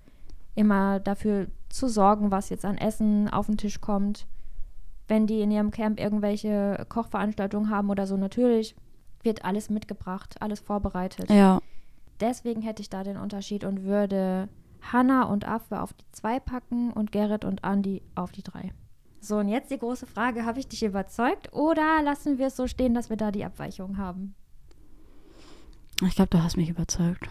immer 0.55 1.01
dafür 1.01 1.49
zu 1.69 1.89
sorgen, 1.89 2.31
was 2.31 2.51
jetzt 2.51 2.65
an 2.65 2.79
Essen 2.79 3.29
auf 3.29 3.47
den 3.47 3.57
Tisch 3.57 3.81
kommt. 3.81 4.27
wenn 5.11 5.27
die 5.27 5.43
in 5.43 5.51
ihrem 5.51 5.71
Camp 5.73 6.01
irgendwelche 6.01 6.87
Kochveranstaltungen 6.89 7.69
haben 7.69 7.91
oder 7.91 8.07
so, 8.07 8.17
natürlich 8.17 8.75
wird 9.23 9.45
alles 9.45 9.69
mitgebracht, 9.69 10.37
alles 10.41 10.61
vorbereitet. 10.61 11.29
Ja. 11.29 11.61
Deswegen 12.21 12.63
hätte 12.63 12.81
ich 12.81 12.89
da 12.89 13.03
den 13.03 13.19
Unterschied 13.19 13.65
und 13.65 13.83
würde 13.83 14.49
Hannah 14.81 15.25
und 15.25 15.47
Affe 15.47 15.83
auf 15.83 15.93
die 15.93 16.05
2 16.13 16.41
packen 16.41 16.91
und 16.93 17.13
Gerrit 17.13 17.45
und 17.45 17.63
Andy 17.65 18.03
auf 18.15 18.33
die 18.33 18.43
3. 18.43 18.73
So, 19.21 19.37
und 19.37 19.49
jetzt 19.49 19.71
die 19.71 19.79
große 19.79 20.07
Frage, 20.07 20.47
habe 20.47 20.59
ich 20.59 20.69
dich 20.69 20.83
überzeugt 20.83 21.53
oder 21.53 22.03
lassen 22.03 22.39
wir 22.39 22.47
es 22.47 22.57
so 22.57 22.67
stehen, 22.67 22.95
dass 22.95 23.11
wir 23.11 23.19
da 23.19 23.31
die 23.31 23.45
Abweichung 23.45 23.99
haben? 23.99 24.35
Ich 26.07 26.15
glaube, 26.15 26.31
du 26.31 26.43
hast 26.43 26.57
mich 26.57 26.71
überzeugt. 26.71 27.29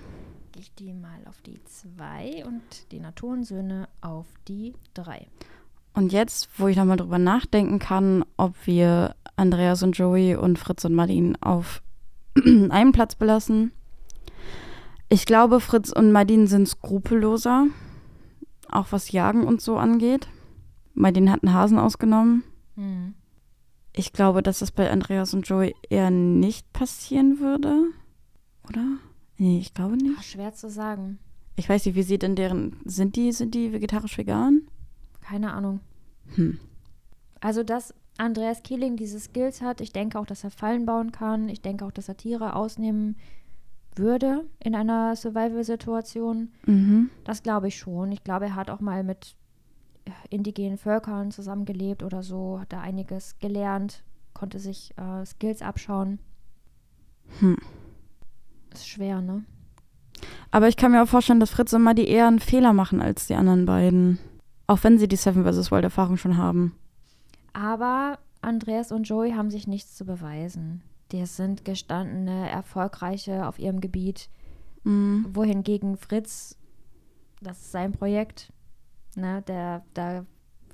Gehe 0.52 0.62
ich 0.62 0.74
die 0.76 0.94
mal 0.94 1.20
auf 1.28 1.42
die 1.42 1.60
2 1.64 2.46
und 2.46 2.62
die 2.92 3.00
Naturensöhne 3.00 3.88
auf 4.02 4.28
die 4.48 4.74
3. 4.94 5.26
Und 5.96 6.14
jetzt, 6.14 6.48
wo 6.60 6.68
ich 6.68 6.78
nochmal 6.78 6.98
drüber 6.98 7.18
nachdenken 7.18 7.80
kann, 7.80 8.24
ob 8.38 8.54
wir 8.66 9.16
Andreas 9.36 9.82
und 9.82 9.98
Joey 9.98 10.36
und 10.36 10.60
Fritz 10.60 10.86
und 10.86 10.94
Martin 10.94 11.36
auf 11.42 11.82
einem 12.36 12.92
Platz 12.92 13.16
belassen. 13.16 13.72
Ich 15.10 15.26
glaube, 15.26 15.60
Fritz 15.60 15.92
und 15.92 16.12
Martin 16.12 16.46
sind 16.46 16.70
skrupelloser, 16.70 17.66
auch 18.70 18.92
was 18.92 19.12
Jagen 19.12 19.48
und 19.48 19.60
so 19.60 19.78
angeht. 19.78 20.28
Martin 21.00 21.32
hat 21.32 21.44
einen 21.44 21.54
Hasen 21.54 21.80
ausgenommen. 21.80 22.44
Hm. 22.76 23.14
Ich 23.94 24.12
glaube, 24.12 24.44
dass 24.44 24.60
das 24.60 24.72
bei 24.72 24.92
Andreas 24.92 25.34
und 25.34 25.48
Joey 25.48 25.74
eher 25.90 26.12
nicht 26.12 26.72
passieren 26.74 27.40
würde. 27.40 27.86
Oder? 28.68 28.84
Nee, 29.38 29.60
ich 29.60 29.74
glaube 29.74 29.96
Ach, 29.98 30.02
nicht. 30.02 30.26
schwer 30.26 30.54
zu 30.54 30.70
sagen. 30.70 31.18
Ich 31.56 31.70
weiß 31.70 31.86
nicht, 31.86 31.96
wie 31.96 32.04
sieht 32.04 32.22
denn 32.22 32.36
deren. 32.36 32.76
Sind 32.84 33.16
die, 33.16 33.32
sind 33.32 33.56
die 33.56 33.72
vegetarisch-vegan? 33.72 34.68
Keine 35.22 35.54
Ahnung. 35.54 35.80
Hm. 36.36 36.60
Also, 37.40 37.64
dass 37.64 37.94
Andreas 38.18 38.62
Keeling 38.62 38.98
diese 38.98 39.22
Skills 39.22 39.62
hat, 39.62 39.80
ich 39.80 39.94
denke 39.94 40.20
auch, 40.20 40.26
dass 40.26 40.44
er 40.44 40.52
Fallen 40.52 40.86
bauen 40.86 41.14
kann. 41.14 41.48
Ich 41.48 41.62
denke 41.62 41.86
auch, 41.86 41.92
dass 41.92 42.10
er 42.10 42.18
Tiere 42.18 42.58
ausnehmen 42.58 43.16
würde 43.96 44.46
in 44.62 44.76
einer 44.76 45.16
Survival-Situation. 45.16 46.52
Mhm. 46.66 47.10
Das 47.24 47.42
glaube 47.42 47.70
ich 47.70 47.78
schon. 47.78 48.12
Ich 48.12 48.26
glaube, 48.26 48.46
er 48.48 48.56
hat 48.56 48.70
auch 48.70 48.82
mal 48.82 49.06
mit 49.06 49.38
indigenen 50.30 50.78
Völkern 50.78 51.32
zusammengelebt 51.32 52.04
oder 52.04 52.24
so, 52.24 52.60
hat 52.60 52.74
da 52.74 52.82
einiges 52.82 53.40
gelernt, 53.40 54.04
konnte 54.34 54.60
sich 54.60 54.94
äh, 54.98 55.26
Skills 55.26 55.62
abschauen. 55.62 56.20
Hm. 57.40 57.58
Ist 58.74 58.88
schwer, 58.88 59.22
ne? 59.22 59.44
Aber 60.52 60.68
ich 60.68 60.78
kann 60.78 60.92
mir 60.92 61.04
auch 61.04 61.08
vorstellen, 61.08 61.40
dass 61.40 61.52
Fritz 61.52 61.74
und 61.74 61.84
Madi 61.84 62.06
eher 62.06 62.28
einen 62.28 62.40
Fehler 62.40 62.74
machen 62.74 63.02
als 63.02 63.28
die 63.28 63.36
anderen 63.36 63.66
beiden. 63.66 64.20
Auch 64.68 64.84
wenn 64.84 64.98
sie 64.98 65.08
die 65.08 65.16
Seven 65.16 65.44
vs. 65.44 65.72
Wild 65.72 65.84
Erfahrung 65.84 66.18
schon 66.18 66.38
haben. 66.38 66.76
Aber 67.54 68.20
Andreas 68.42 68.92
und 68.92 69.04
Joey 69.04 69.32
haben 69.32 69.50
sich 69.50 69.68
nichts 69.68 69.96
zu 69.96 70.06
beweisen. 70.06 70.82
Die 71.12 71.26
sind 71.26 71.66
gestandene, 71.66 72.50
erfolgreiche 72.50 73.48
auf 73.48 73.60
ihrem 73.60 73.82
Gebiet. 73.82 74.30
Mhm. 74.84 75.26
Wohingegen 75.34 75.98
Fritz, 75.98 76.56
das 77.42 77.60
ist 77.60 77.72
sein 77.72 77.92
Projekt, 77.92 78.52
ne, 79.16 79.42
der, 79.48 79.84
da 79.94 80.26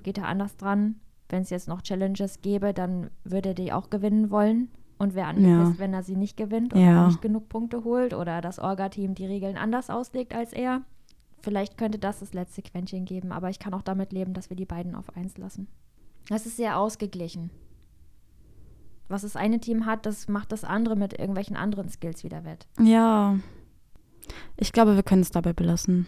geht 0.03 0.17
er 0.17 0.27
anders 0.27 0.57
dran. 0.57 0.95
Wenn 1.29 1.41
es 1.41 1.49
jetzt 1.49 1.67
noch 1.67 1.81
Challenges 1.81 2.41
gäbe, 2.41 2.73
dann 2.73 3.09
würde 3.23 3.49
er 3.49 3.55
die 3.55 3.73
auch 3.73 3.89
gewinnen 3.89 4.29
wollen 4.29 4.69
und 4.99 5.15
wäre 5.15 5.27
angepisst, 5.27 5.73
Ja. 5.73 5.79
wenn 5.79 5.93
er 5.93 6.03
sie 6.03 6.15
nicht 6.15 6.37
gewinnt 6.37 6.73
oder 6.73 6.81
Ja. 6.81 7.07
nicht 7.07 7.21
genug 7.21 7.49
Punkte 7.49 7.83
holt 7.83 8.13
oder 8.13 8.41
das 8.41 8.59
Orga-Team 8.59 9.15
die 9.15 9.25
Regeln 9.25 9.57
anders 9.57 9.89
auslegt 9.89 10.33
als 10.35 10.53
er. 10.53 10.81
Vielleicht 11.41 11.77
könnte 11.77 11.99
das 11.99 12.19
das 12.19 12.33
letzte 12.33 12.61
Quäntchen 12.61 13.05
geben, 13.05 13.31
aber 13.31 13.49
ich 13.49 13.59
kann 13.59 13.73
auch 13.73 13.81
damit 13.81 14.13
leben, 14.13 14.33
dass 14.33 14.49
wir 14.49 14.57
die 14.57 14.65
beiden 14.65 14.95
auf 14.95 15.15
eins 15.17 15.37
lassen. 15.37 15.67
Das 16.29 16.45
ist 16.45 16.57
sehr 16.57 16.79
ausgeglichen. 16.79 17.49
Was 19.07 19.21
das 19.21 19.35
eine 19.35 19.59
Team 19.59 19.85
hat, 19.85 20.05
das 20.07 20.27
macht 20.27 20.51
das 20.51 20.63
andere 20.63 20.95
mit 20.95 21.13
irgendwelchen 21.19 21.55
anderen 21.55 21.89
Skills 21.89 22.23
wieder 22.23 22.43
wett. 22.43 22.67
Ja. 22.81 23.37
Ich 24.57 24.73
glaube, 24.73 24.95
wir 24.95 25.03
können 25.03 25.21
es 25.21 25.29
dabei 25.29 25.53
belassen. 25.53 26.07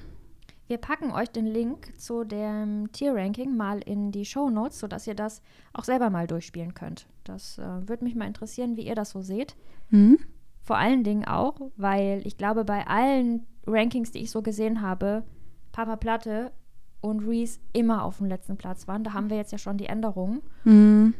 Wir 0.67 0.77
packen 0.77 1.11
euch 1.11 1.29
den 1.29 1.45
Link 1.45 1.97
zu 1.97 2.25
dem 2.25 2.91
Tier-Ranking 2.91 3.55
mal 3.55 3.79
in 3.79 4.11
die 4.11 4.25
Show 4.25 4.49
Notes, 4.49 4.79
sodass 4.79 5.07
ihr 5.07 5.15
das 5.15 5.41
auch 5.73 5.85
selber 5.85 6.09
mal 6.09 6.27
durchspielen 6.27 6.73
könnt. 6.73 7.07
Das 7.23 7.57
äh, 7.57 7.87
würde 7.87 8.03
mich 8.03 8.15
mal 8.15 8.27
interessieren, 8.27 8.75
wie 8.75 8.85
ihr 8.85 8.95
das 8.95 9.11
so 9.11 9.21
seht. 9.21 9.55
Mhm. 9.89 10.19
Vor 10.61 10.77
allen 10.77 11.05
Dingen 11.05 11.25
auch, 11.25 11.55
weil 11.77 12.21
ich 12.25 12.37
glaube, 12.37 12.65
bei 12.65 12.85
allen 12.85 13.47
Rankings, 13.65 14.11
die 14.11 14.19
ich 14.19 14.31
so 14.31 14.41
gesehen 14.41 14.81
habe, 14.81 15.23
Papa 15.71 15.95
Platte 15.95 16.51
und 16.99 17.25
Reese 17.25 17.59
immer 17.71 18.03
auf 18.03 18.17
dem 18.17 18.27
letzten 18.27 18.57
Platz 18.57 18.87
waren. 18.87 19.05
Da 19.05 19.13
haben 19.13 19.29
wir 19.29 19.37
jetzt 19.37 19.53
ja 19.53 19.57
schon 19.57 19.77
die 19.77 19.85
Änderungen. 19.85 20.41
Mhm. 20.65 21.13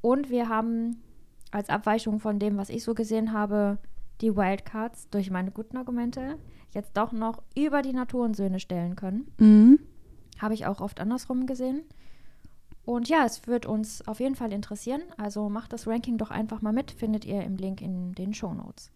Und 0.00 0.30
wir 0.30 0.48
haben 0.48 1.02
als 1.50 1.68
Abweichung 1.68 2.20
von 2.20 2.38
dem, 2.38 2.56
was 2.56 2.68
ich 2.68 2.84
so 2.84 2.94
gesehen 2.94 3.32
habe, 3.32 3.78
die 4.20 4.36
Wildcards 4.36 5.08
durch 5.10 5.30
meine 5.30 5.50
guten 5.50 5.76
Argumente 5.76 6.38
jetzt 6.72 6.96
doch 6.96 7.12
noch 7.12 7.42
über 7.56 7.82
die 7.82 7.92
Naturensöhne 7.92 8.60
stellen 8.60 8.96
können. 8.96 9.30
Mhm. 9.38 9.80
Habe 10.38 10.54
ich 10.54 10.66
auch 10.66 10.80
oft 10.80 11.00
andersrum 11.00 11.46
gesehen. 11.46 11.82
Und 12.84 13.08
ja, 13.08 13.24
es 13.26 13.46
wird 13.46 13.66
uns 13.66 14.06
auf 14.06 14.20
jeden 14.20 14.34
Fall 14.34 14.52
interessieren. 14.52 15.02
Also 15.16 15.48
macht 15.48 15.72
das 15.72 15.86
Ranking 15.86 16.16
doch 16.16 16.30
einfach 16.30 16.62
mal 16.62 16.72
mit. 16.72 16.90
Findet 16.90 17.24
ihr 17.24 17.42
im 17.42 17.56
Link 17.56 17.82
in 17.82 18.14
den 18.14 18.32
Show 18.32 18.54
Notes. 18.54 18.90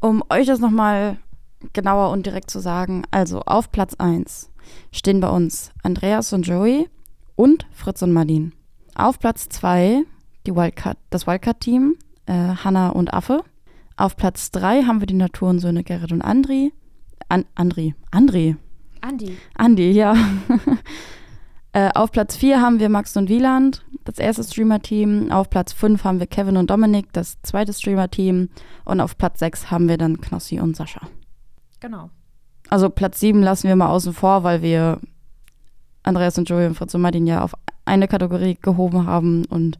Um 0.00 0.22
euch 0.28 0.46
das 0.46 0.58
nochmal 0.58 1.18
genauer 1.72 2.10
und 2.10 2.26
direkt 2.26 2.50
zu 2.50 2.60
sagen, 2.60 3.04
also 3.10 3.40
auf 3.40 3.72
Platz 3.72 3.94
1 3.94 4.50
stehen 4.92 5.20
bei 5.20 5.30
uns 5.30 5.72
Andreas 5.82 6.32
und 6.32 6.46
Joey 6.46 6.88
und 7.36 7.66
Fritz 7.72 8.02
und 8.02 8.12
Marlin. 8.12 8.52
Auf 8.94 9.18
Platz 9.18 9.48
2 9.48 10.04
die 10.46 10.54
Wildcard, 10.54 10.98
das 11.10 11.26
Wildcard-Team, 11.26 11.96
äh, 12.26 12.32
Hanna 12.32 12.90
und 12.90 13.12
Affe. 13.12 13.42
Auf 13.96 14.16
Platz 14.16 14.50
3 14.50 14.84
haben 14.84 15.00
wir 15.00 15.06
die 15.06 15.14
Naturensöhne 15.14 15.84
Gerrit 15.84 16.12
und 16.12 16.22
Andri. 16.22 16.72
An 17.28 17.44
Andri. 17.54 17.94
Andri. 18.10 18.56
Andi, 19.00 19.36
Andi, 19.54 19.90
ja. 19.92 20.16
äh, 21.72 21.90
auf 21.94 22.10
Platz 22.10 22.36
4 22.36 22.60
haben 22.60 22.80
wir 22.80 22.88
Max 22.88 23.16
und 23.16 23.28
Wieland, 23.28 23.84
das 24.04 24.18
erste 24.18 24.42
Streamer-Team. 24.42 25.30
Auf 25.30 25.48
Platz 25.48 25.72
5 25.72 26.02
haben 26.02 26.18
wir 26.18 26.26
Kevin 26.26 26.56
und 26.56 26.70
Dominik, 26.70 27.12
das 27.12 27.40
zweite 27.42 27.72
Streamer-Team. 27.72 28.48
Und 28.84 29.00
auf 29.00 29.16
Platz 29.16 29.38
6 29.40 29.70
haben 29.70 29.88
wir 29.88 29.96
dann 29.96 30.20
Knossi 30.20 30.60
und 30.60 30.76
Sascha. 30.76 31.02
genau. 31.80 32.10
Also 32.68 32.90
Platz 32.90 33.20
7 33.20 33.42
lassen 33.42 33.68
wir 33.68 33.76
mal 33.76 33.90
außen 33.90 34.12
vor, 34.12 34.42
weil 34.42 34.60
wir 34.60 35.00
Andreas 36.02 36.36
und 36.36 36.48
Joey 36.48 36.66
und 36.66 36.74
Fritz 36.74 36.94
und 36.94 37.00
Martin 37.00 37.26
ja 37.26 37.44
auf 37.44 37.54
eine 37.84 38.08
Kategorie 38.08 38.58
gehoben 38.60 39.06
haben 39.06 39.44
und 39.44 39.78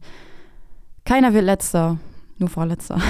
keiner 1.03 1.33
wird 1.33 1.43
letzter, 1.43 1.97
nur 2.37 2.49
vorletzter. 2.49 3.01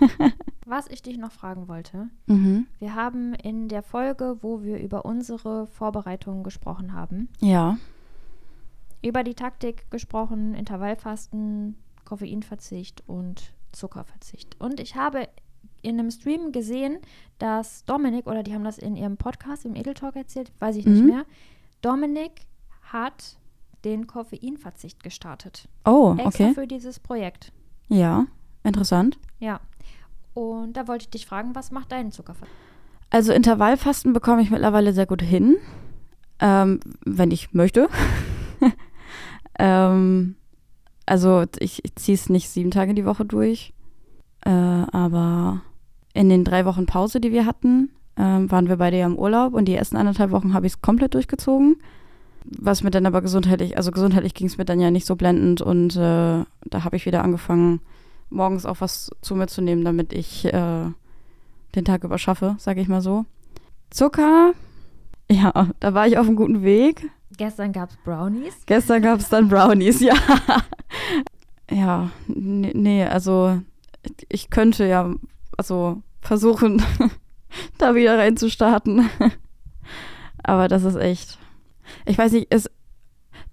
Was 0.72 0.86
ich 0.88 1.02
dich 1.02 1.18
noch 1.18 1.32
fragen 1.32 1.68
wollte, 1.68 2.08
Mhm. 2.26 2.66
wir 2.78 2.94
haben 2.94 3.34
in 3.34 3.68
der 3.68 3.82
Folge, 3.82 4.38
wo 4.40 4.62
wir 4.62 4.78
über 4.80 5.04
unsere 5.04 5.66
Vorbereitungen 5.66 6.42
gesprochen 6.42 6.94
haben, 6.94 7.28
Ja. 7.40 7.76
über 9.02 9.22
die 9.22 9.34
Taktik 9.34 9.90
gesprochen, 9.90 10.54
Intervallfasten, 10.54 11.76
Koffeinverzicht 12.06 13.02
und 13.06 13.52
Zuckerverzicht. 13.72 14.58
Und 14.62 14.80
ich 14.80 14.96
habe 14.96 15.28
in 15.82 15.98
einem 15.98 16.10
Stream 16.10 16.52
gesehen, 16.52 16.96
dass 17.38 17.84
Dominik, 17.84 18.26
oder 18.26 18.42
die 18.42 18.54
haben 18.54 18.64
das 18.64 18.78
in 18.78 18.96
ihrem 18.96 19.18
Podcast, 19.18 19.66
im 19.66 19.74
Edeltalk 19.76 20.16
erzählt, 20.16 20.52
weiß 20.58 20.76
ich 20.76 20.86
nicht 20.86 21.02
Mhm. 21.02 21.06
mehr, 21.06 21.26
Dominik 21.82 22.46
hat 22.80 23.36
den 23.84 24.06
Koffeinverzicht 24.06 25.02
gestartet. 25.02 25.68
Oh, 25.84 26.14
Extra 26.16 26.44
okay. 26.44 26.54
für 26.54 26.66
dieses 26.66 26.98
Projekt. 26.98 27.52
Ja, 27.88 28.24
interessant. 28.64 29.18
Ja. 29.38 29.60
Und 30.34 30.74
da 30.74 30.88
wollte 30.88 31.04
ich 31.04 31.10
dich 31.10 31.26
fragen, 31.26 31.54
was 31.54 31.70
macht 31.70 31.92
dein 31.92 32.10
Zuckerverzicht? 32.10 32.56
Also 33.10 33.32
Intervallfasten 33.32 34.14
bekomme 34.14 34.40
ich 34.40 34.50
mittlerweile 34.50 34.94
sehr 34.94 35.04
gut 35.04 35.20
hin, 35.20 35.56
ähm, 36.40 36.80
wenn 37.04 37.30
ich 37.30 37.52
möchte. 37.52 37.88
ähm, 39.58 40.36
also 41.04 41.44
ich, 41.58 41.84
ich 41.84 41.94
ziehe 41.96 42.14
es 42.14 42.30
nicht 42.30 42.48
sieben 42.48 42.70
Tage 42.70 42.94
die 42.94 43.04
Woche 43.04 43.26
durch, 43.26 43.74
äh, 44.46 44.50
aber 44.50 45.60
in 46.14 46.30
den 46.30 46.44
drei 46.44 46.64
Wochen 46.64 46.86
Pause, 46.86 47.20
die 47.20 47.32
wir 47.32 47.44
hatten, 47.44 47.90
ähm, 48.16 48.50
waren 48.50 48.68
wir 48.68 48.76
beide 48.76 48.98
ja 48.98 49.06
im 49.06 49.18
Urlaub 49.18 49.52
und 49.52 49.66
die 49.66 49.74
ersten 49.74 49.96
anderthalb 49.96 50.30
Wochen 50.30 50.54
habe 50.54 50.66
ich 50.66 50.74
es 50.74 50.82
komplett 50.82 51.12
durchgezogen. 51.12 51.76
Was 52.44 52.82
mir 52.82 52.90
dann 52.90 53.06
aber 53.06 53.20
gesundheitlich, 53.20 53.76
also 53.76 53.90
gesundheitlich 53.90 54.34
ging 54.34 54.46
es 54.46 54.58
mir 54.58 54.64
dann 54.64 54.80
ja 54.80 54.90
nicht 54.90 55.06
so 55.06 55.16
blendend 55.16 55.60
und 55.60 55.96
äh, 55.96 56.44
da 56.64 56.84
habe 56.84 56.96
ich 56.96 57.04
wieder 57.04 57.22
angefangen, 57.22 57.80
morgens 58.32 58.66
auch 58.66 58.80
was 58.80 59.10
zu 59.20 59.34
mir 59.34 59.46
zu 59.46 59.62
nehmen, 59.62 59.84
damit 59.84 60.12
ich 60.12 60.44
äh, 60.46 60.84
den 61.74 61.84
Tag 61.84 62.04
über 62.04 62.18
schaffe, 62.18 62.56
sage 62.58 62.80
ich 62.80 62.88
mal 62.88 63.00
so. 63.00 63.24
Zucker, 63.90 64.52
ja, 65.30 65.68
da 65.80 65.94
war 65.94 66.06
ich 66.06 66.18
auf 66.18 66.26
einem 66.26 66.36
guten 66.36 66.62
Weg. 66.62 67.10
Gestern 67.36 67.72
gab 67.72 67.90
es 67.90 67.96
Brownies. 68.04 68.54
Gestern 68.66 69.02
gab 69.02 69.20
es 69.20 69.28
dann 69.28 69.48
Brownies, 69.48 70.00
ja. 70.00 70.14
Ja, 71.70 72.10
nee, 72.26 72.72
nee, 72.74 73.04
also 73.04 73.60
ich 74.28 74.50
könnte 74.50 74.86
ja, 74.86 75.10
also 75.56 76.02
versuchen, 76.20 76.82
da 77.78 77.94
wieder 77.94 78.18
reinzustarten. 78.18 79.08
Aber 80.42 80.68
das 80.68 80.84
ist 80.84 80.96
echt, 80.96 81.38
ich 82.04 82.18
weiß 82.18 82.32
nicht, 82.32 82.48
es, 82.50 82.70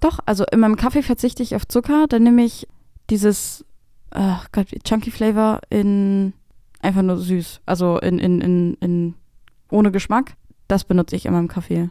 Doch, 0.02 0.20
also 0.26 0.44
in 0.52 0.60
meinem 0.60 0.76
Kaffee 0.76 1.04
verzichte 1.04 1.44
ich 1.44 1.56
auf 1.56 1.68
Zucker. 1.68 2.08
Dann 2.08 2.24
nehme 2.24 2.44
ich 2.44 2.68
dieses, 3.10 3.66
ach 4.12 4.52
Gott, 4.52 4.68
Chunky 4.84 5.12
Flavor 5.12 5.62
in 5.70 6.34
einfach 6.82 7.02
nur 7.02 7.18
süß. 7.18 7.62
Also 7.66 8.00
in, 8.00 8.20
in, 8.20 8.42
in, 8.42 8.74
in 8.76 9.16
ohne 9.70 9.92
Geschmack. 9.92 10.36
Das 10.68 10.84
benutze 10.84 11.16
ich 11.16 11.26
in 11.26 11.34
meinem 11.34 11.48
Kaffee. 11.48 11.90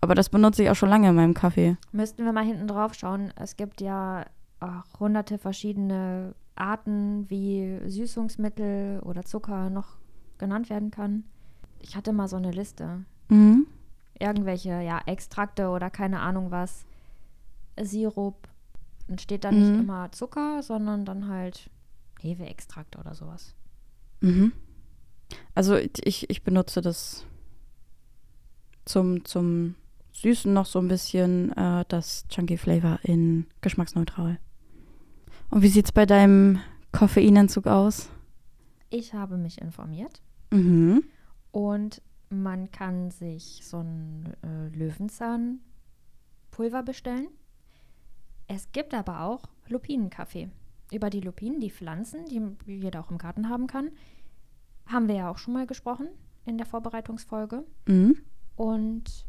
Aber 0.00 0.14
das 0.14 0.30
benutze 0.30 0.62
ich 0.62 0.70
auch 0.70 0.74
schon 0.74 0.88
lange 0.88 1.08
in 1.08 1.14
meinem 1.14 1.34
Kaffee. 1.34 1.76
Müssten 1.92 2.24
wir 2.24 2.32
mal 2.32 2.44
hinten 2.44 2.66
drauf 2.66 2.94
schauen. 2.94 3.32
Es 3.36 3.56
gibt 3.56 3.80
ja 3.80 4.24
ach, 4.60 4.84
hunderte 4.98 5.38
verschiedene 5.38 6.34
Arten, 6.54 7.28
wie 7.30 7.78
Süßungsmittel 7.86 9.00
oder 9.00 9.24
Zucker 9.24 9.70
noch 9.70 9.98
genannt 10.38 10.70
werden 10.70 10.90
kann. 10.90 11.24
Ich 11.80 11.96
hatte 11.96 12.12
mal 12.12 12.28
so 12.28 12.36
eine 12.36 12.50
Liste. 12.50 13.04
Mhm. 13.28 13.66
Irgendwelche, 14.18 14.80
ja, 14.82 15.00
Extrakte 15.06 15.68
oder 15.68 15.90
keine 15.90 16.20
Ahnung 16.20 16.50
was. 16.50 16.84
Sirup. 17.80 18.48
Dann 19.12 19.18
steht 19.18 19.44
da 19.44 19.52
nicht 19.52 19.68
Mhm. 19.70 19.80
immer 19.80 20.10
Zucker, 20.12 20.62
sondern 20.62 21.04
dann 21.04 21.28
halt 21.28 21.68
Hefeextrakt 22.22 22.96
oder 22.96 23.14
sowas. 23.14 23.54
Mhm. 24.22 24.52
Also 25.54 25.76
ich, 25.76 26.30
ich 26.30 26.42
benutze 26.42 26.80
das 26.80 27.26
zum, 28.86 29.26
zum 29.26 29.74
Süßen 30.14 30.50
noch 30.50 30.64
so 30.64 30.78
ein 30.78 30.88
bisschen 30.88 31.52
äh, 31.58 31.84
das 31.88 32.26
Chunky 32.28 32.56
Flavor 32.56 33.00
in 33.02 33.44
geschmacksneutral. 33.60 34.38
Und 35.50 35.60
wie 35.60 35.68
sieht's 35.68 35.92
bei 35.92 36.06
deinem 36.06 36.60
Koffeinentzug 36.92 37.66
aus? 37.66 38.08
Ich 38.88 39.12
habe 39.12 39.36
mich 39.36 39.60
informiert 39.60 40.22
Mhm. 40.50 41.04
und 41.50 42.00
man 42.30 42.70
kann 42.72 43.10
sich 43.10 43.60
so 43.62 43.80
ein 43.80 44.32
äh, 44.42 44.68
Löwenzahnpulver 44.74 46.82
bestellen. 46.82 47.28
Es 48.54 48.70
gibt 48.70 48.92
aber 48.92 49.22
auch 49.22 49.44
Lupinenkaffee. 49.68 50.50
Über 50.92 51.08
die 51.08 51.22
Lupinen, 51.22 51.58
die 51.58 51.70
Pflanzen, 51.70 52.26
die 52.26 52.42
jeder 52.66 53.00
auch 53.00 53.10
im 53.10 53.16
Garten 53.16 53.48
haben 53.48 53.66
kann, 53.66 53.90
haben 54.84 55.08
wir 55.08 55.14
ja 55.14 55.30
auch 55.30 55.38
schon 55.38 55.54
mal 55.54 55.66
gesprochen 55.66 56.08
in 56.44 56.58
der 56.58 56.66
Vorbereitungsfolge. 56.66 57.64
Mhm. 57.86 58.18
Und 58.54 59.24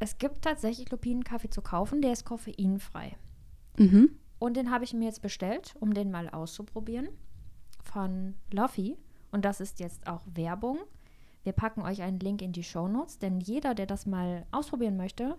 es 0.00 0.18
gibt 0.18 0.42
tatsächlich 0.42 0.90
Lupinenkaffee 0.90 1.48
zu 1.48 1.62
kaufen, 1.62 2.02
der 2.02 2.12
ist 2.12 2.26
koffeinfrei. 2.26 3.16
Mhm. 3.78 4.10
Und 4.38 4.58
den 4.58 4.70
habe 4.70 4.84
ich 4.84 4.92
mir 4.92 5.06
jetzt 5.06 5.22
bestellt, 5.22 5.74
um 5.80 5.94
den 5.94 6.10
mal 6.10 6.28
auszuprobieren. 6.28 7.08
Von 7.82 8.34
Luffy. 8.52 8.98
Und 9.32 9.46
das 9.46 9.62
ist 9.62 9.80
jetzt 9.80 10.06
auch 10.06 10.20
Werbung. 10.34 10.78
Wir 11.42 11.52
packen 11.54 11.80
euch 11.80 12.02
einen 12.02 12.20
Link 12.20 12.42
in 12.42 12.52
die 12.52 12.64
Show 12.64 12.86
Notes, 12.86 13.18
denn 13.18 13.40
jeder, 13.40 13.74
der 13.74 13.86
das 13.86 14.04
mal 14.04 14.44
ausprobieren 14.50 14.98
möchte, 14.98 15.38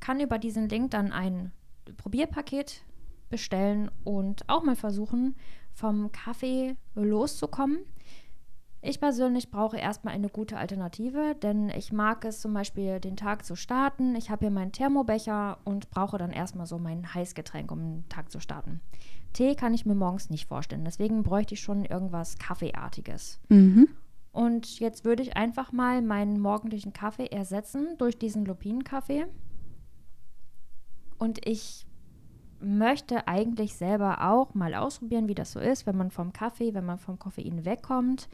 kann 0.00 0.18
über 0.18 0.38
diesen 0.38 0.68
Link 0.68 0.90
dann 0.90 1.12
ein 1.12 1.52
Probierpaket 1.96 2.82
bestellen 3.30 3.90
und 4.04 4.48
auch 4.48 4.62
mal 4.62 4.76
versuchen, 4.76 5.36
vom 5.72 6.12
Kaffee 6.12 6.76
loszukommen. 6.94 7.80
Ich 8.86 9.00
persönlich 9.00 9.50
brauche 9.50 9.78
erstmal 9.78 10.12
eine 10.12 10.28
gute 10.28 10.58
Alternative, 10.58 11.34
denn 11.42 11.70
ich 11.70 11.90
mag 11.90 12.22
es 12.26 12.42
zum 12.42 12.52
Beispiel, 12.52 13.00
den 13.00 13.16
Tag 13.16 13.46
zu 13.46 13.56
starten. 13.56 14.14
Ich 14.14 14.28
habe 14.28 14.44
hier 14.44 14.50
meinen 14.50 14.72
Thermobecher 14.72 15.56
und 15.64 15.88
brauche 15.88 16.18
dann 16.18 16.32
erstmal 16.32 16.66
so 16.66 16.78
mein 16.78 17.14
Heißgetränk, 17.14 17.72
um 17.72 17.78
den 17.78 18.08
Tag 18.10 18.30
zu 18.30 18.40
starten. 18.40 18.82
Tee 19.32 19.54
kann 19.54 19.72
ich 19.72 19.86
mir 19.86 19.94
morgens 19.94 20.28
nicht 20.28 20.46
vorstellen, 20.46 20.84
deswegen 20.84 21.22
bräuchte 21.22 21.54
ich 21.54 21.60
schon 21.60 21.86
irgendwas 21.86 22.38
Kaffeeartiges. 22.38 23.40
Mhm. 23.48 23.88
Und 24.32 24.80
jetzt 24.80 25.06
würde 25.06 25.22
ich 25.22 25.36
einfach 25.36 25.72
mal 25.72 26.02
meinen 26.02 26.38
morgendlichen 26.38 26.92
Kaffee 26.92 27.26
ersetzen 27.26 27.96
durch 27.96 28.18
diesen 28.18 28.44
Lupinenkaffee. 28.44 29.26
Und 31.18 31.46
ich 31.46 31.86
möchte 32.60 33.28
eigentlich 33.28 33.76
selber 33.76 34.30
auch 34.30 34.54
mal 34.54 34.74
ausprobieren, 34.74 35.28
wie 35.28 35.34
das 35.34 35.52
so 35.52 35.60
ist, 35.60 35.86
wenn 35.86 35.96
man 35.96 36.10
vom 36.10 36.32
Kaffee, 36.32 36.74
wenn 36.74 36.86
man 36.86 36.98
vom 36.98 37.18
Koffein 37.18 37.64
wegkommt. 37.64 38.28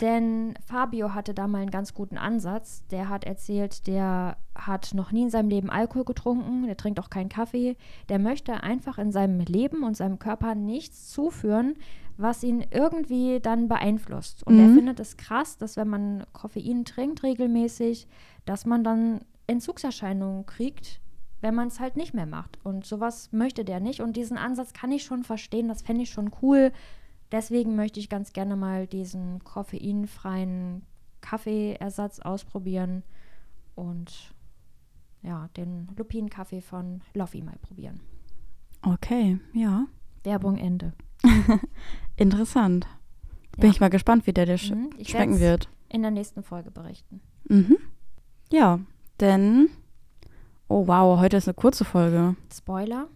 Denn 0.00 0.54
Fabio 0.66 1.14
hatte 1.14 1.34
da 1.34 1.46
mal 1.46 1.62
einen 1.62 1.70
ganz 1.70 1.94
guten 1.94 2.18
Ansatz. 2.18 2.84
Der 2.88 3.08
hat 3.08 3.24
erzählt, 3.24 3.86
der 3.86 4.36
hat 4.54 4.92
noch 4.92 5.12
nie 5.12 5.22
in 5.22 5.30
seinem 5.30 5.48
Leben 5.48 5.70
Alkohol 5.70 6.04
getrunken, 6.04 6.66
der 6.66 6.76
trinkt 6.76 6.98
auch 6.98 7.10
keinen 7.10 7.28
Kaffee. 7.28 7.76
Der 8.08 8.18
möchte 8.18 8.62
einfach 8.64 8.98
in 8.98 9.12
seinem 9.12 9.38
Leben 9.40 9.84
und 9.84 9.96
seinem 9.96 10.18
Körper 10.18 10.56
nichts 10.56 11.10
zuführen, 11.10 11.76
was 12.16 12.42
ihn 12.42 12.64
irgendwie 12.72 13.38
dann 13.40 13.68
beeinflusst. 13.68 14.44
Und 14.44 14.58
er 14.58 14.66
Mhm. 14.68 14.74
findet 14.74 15.00
es 15.00 15.16
krass, 15.16 15.58
dass 15.58 15.76
wenn 15.76 15.88
man 15.88 16.24
Koffein 16.32 16.84
trinkt 16.84 17.22
regelmäßig, 17.22 18.08
dass 18.46 18.66
man 18.66 18.82
dann 18.82 19.20
Entzugserscheinungen 19.46 20.44
kriegt, 20.44 21.00
wenn 21.44 21.54
man 21.54 21.68
es 21.68 21.78
halt 21.78 21.94
nicht 21.96 22.14
mehr 22.14 22.24
macht. 22.24 22.58
Und 22.64 22.86
sowas 22.86 23.30
möchte 23.30 23.66
der 23.66 23.78
nicht. 23.78 24.00
Und 24.00 24.16
diesen 24.16 24.38
Ansatz 24.38 24.72
kann 24.72 24.90
ich 24.90 25.02
schon 25.04 25.24
verstehen, 25.24 25.68
das 25.68 25.82
fände 25.82 26.02
ich 26.04 26.08
schon 26.10 26.30
cool. 26.40 26.72
Deswegen 27.30 27.76
möchte 27.76 28.00
ich 28.00 28.08
ganz 28.08 28.32
gerne 28.32 28.56
mal 28.56 28.86
diesen 28.86 29.44
koffeinfreien 29.44 30.86
Kaffeeersatz 31.20 32.20
ausprobieren 32.20 33.02
und 33.74 34.32
ja, 35.22 35.48
den 35.56 35.88
Lupinenkaffee 35.98 36.62
von 36.62 37.02
Loffi 37.12 37.42
mal 37.42 37.56
probieren. 37.60 38.00
Okay, 38.80 39.38
ja. 39.52 39.84
Werbung 40.22 40.56
Ende. 40.56 40.94
Interessant. 42.16 42.86
Bin 43.58 43.64
Ja. 43.64 43.70
ich 43.70 43.80
mal 43.80 43.90
gespannt, 43.90 44.26
wie 44.26 44.32
der 44.32 44.46
dir 44.46 44.56
sch 44.56 44.70
Mhm, 44.70 44.90
ich 44.96 45.10
schmecken 45.10 45.40
wird. 45.40 45.68
In 45.90 46.00
der 46.00 46.10
nächsten 46.10 46.42
Folge 46.42 46.70
berichten. 46.70 47.20
Mhm. 47.50 47.76
Ja, 48.50 48.80
denn. 49.20 49.68
Oh 50.68 50.86
wow, 50.86 51.20
heute 51.20 51.36
ist 51.36 51.48
eine 51.48 51.54
kurze 51.54 51.84
Folge. 51.84 52.36
Spoiler. 52.52 53.06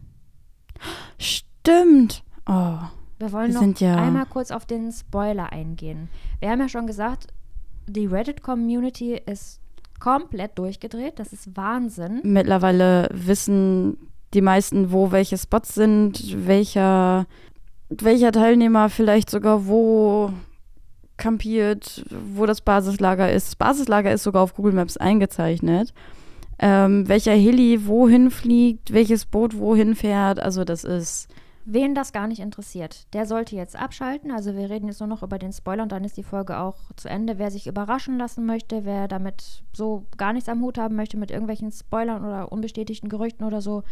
Stimmt. 1.18 2.22
Oh, 2.46 2.78
Wir 3.18 3.32
wollen 3.32 3.52
Wir 3.52 3.60
noch 3.66 3.80
ja- 3.80 3.96
einmal 3.96 4.26
kurz 4.26 4.50
auf 4.50 4.64
den 4.66 4.92
Spoiler 4.92 5.52
eingehen. 5.52 6.08
Wir 6.40 6.50
haben 6.50 6.60
ja 6.60 6.68
schon 6.68 6.86
gesagt, 6.86 7.28
die 7.86 8.06
Reddit-Community 8.06 9.14
ist 9.26 9.60
komplett 9.98 10.56
durchgedreht. 10.58 11.18
Das 11.18 11.32
ist 11.32 11.56
Wahnsinn. 11.56 12.20
mittlerweile 12.22 13.08
wissen 13.12 13.96
die 14.34 14.42
meisten, 14.42 14.92
wo 14.92 15.10
welche 15.10 15.38
Spots 15.38 15.74
sind, 15.74 16.46
welcher, 16.46 17.26
welcher 17.88 18.30
Teilnehmer 18.30 18.90
vielleicht 18.90 19.30
sogar 19.30 19.66
wo 19.66 20.30
kampiert, 21.16 22.04
wo 22.34 22.46
das 22.46 22.60
Basislager 22.60 23.32
ist. 23.32 23.48
Das 23.48 23.56
Basislager 23.56 24.12
ist 24.12 24.22
sogar 24.22 24.42
auf 24.42 24.54
Google 24.54 24.74
Maps 24.74 24.96
eingezeichnet. 24.98 25.92
Ähm, 26.58 27.08
welcher 27.08 27.32
Heli 27.32 27.86
wohin 27.86 28.30
fliegt, 28.30 28.92
welches 28.92 29.26
Boot 29.26 29.56
wohin 29.58 29.94
fährt. 29.94 30.40
Also 30.40 30.64
das 30.64 30.84
ist 30.84 31.28
Wen 31.70 31.94
das 31.94 32.14
gar 32.14 32.28
nicht 32.28 32.40
interessiert, 32.40 33.12
der 33.12 33.26
sollte 33.26 33.54
jetzt 33.54 33.76
abschalten. 33.76 34.30
Also 34.30 34.56
wir 34.56 34.70
reden 34.70 34.86
jetzt 34.86 35.00
nur 35.00 35.06
noch 35.06 35.22
über 35.22 35.38
den 35.38 35.52
Spoiler 35.52 35.82
und 35.82 35.92
dann 35.92 36.02
ist 36.02 36.16
die 36.16 36.22
Folge 36.22 36.58
auch 36.58 36.78
zu 36.96 37.10
Ende. 37.10 37.36
Wer 37.36 37.50
sich 37.50 37.66
überraschen 37.66 38.16
lassen 38.16 38.46
möchte, 38.46 38.86
wer 38.86 39.06
damit 39.06 39.64
so 39.74 40.06
gar 40.16 40.32
nichts 40.32 40.48
am 40.48 40.62
Hut 40.62 40.78
haben 40.78 40.96
möchte 40.96 41.18
mit 41.18 41.30
irgendwelchen 41.30 41.70
Spoilern 41.70 42.24
oder 42.24 42.50
unbestätigten 42.50 43.10
Gerüchten 43.10 43.44
oder 43.46 43.60
so, 43.60 43.82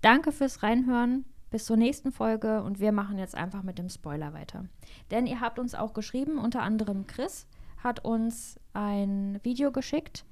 danke 0.00 0.32
fürs 0.32 0.64
Reinhören. 0.64 1.24
Bis 1.52 1.66
zur 1.66 1.76
nächsten 1.76 2.10
Folge 2.10 2.64
und 2.64 2.80
wir 2.80 2.90
machen 2.90 3.16
jetzt 3.16 3.36
einfach 3.36 3.62
mit 3.62 3.78
dem 3.78 3.88
Spoiler 3.88 4.34
weiter. 4.34 4.64
Denn 5.12 5.28
ihr 5.28 5.40
habt 5.40 5.60
uns 5.60 5.76
auch 5.76 5.92
geschrieben, 5.92 6.36
unter 6.36 6.62
anderem 6.62 7.06
Chris 7.06 7.46
hat 7.76 8.04
uns 8.04 8.58
ein 8.72 9.38
Video 9.44 9.70
geschickt, 9.70 10.24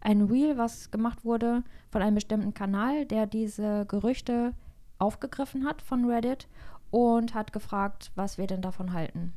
ein 0.00 0.22
Reel, 0.22 0.56
was 0.56 0.90
gemacht 0.90 1.24
wurde 1.24 1.62
von 1.90 2.02
einem 2.02 2.14
bestimmten 2.14 2.54
Kanal, 2.54 3.06
der 3.06 3.26
diese 3.26 3.86
Gerüchte 3.86 4.54
aufgegriffen 4.98 5.66
hat 5.66 5.82
von 5.82 6.04
Reddit 6.04 6.48
und 6.90 7.34
hat 7.34 7.52
gefragt, 7.52 8.12
was 8.14 8.38
wir 8.38 8.46
denn 8.46 8.62
davon 8.62 8.92
halten. 8.92 9.32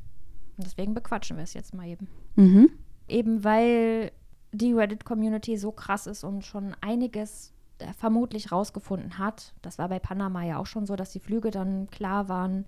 Und 0.56 0.66
deswegen 0.66 0.94
bequatschen 0.94 1.36
wir 1.36 1.44
es 1.44 1.54
jetzt 1.54 1.74
mal 1.74 1.86
eben. 1.86 2.08
mhm. 2.36 2.70
Eben 3.08 3.44
weil 3.44 4.12
die 4.52 4.72
Reddit-Community 4.72 5.56
so 5.56 5.72
krass 5.72 6.06
ist 6.06 6.24
und 6.24 6.44
schon 6.44 6.76
einiges 6.80 7.52
äh, 7.78 7.92
vermutlich 7.94 8.52
rausgefunden 8.52 9.18
hat. 9.18 9.54
Das 9.62 9.78
war 9.78 9.88
bei 9.88 9.98
Panama 9.98 10.44
ja 10.44 10.58
auch 10.58 10.66
schon 10.66 10.86
so, 10.86 10.94
dass 10.94 11.10
die 11.10 11.20
Flüge 11.20 11.50
dann 11.50 11.88
klar 11.90 12.28
waren. 12.28 12.66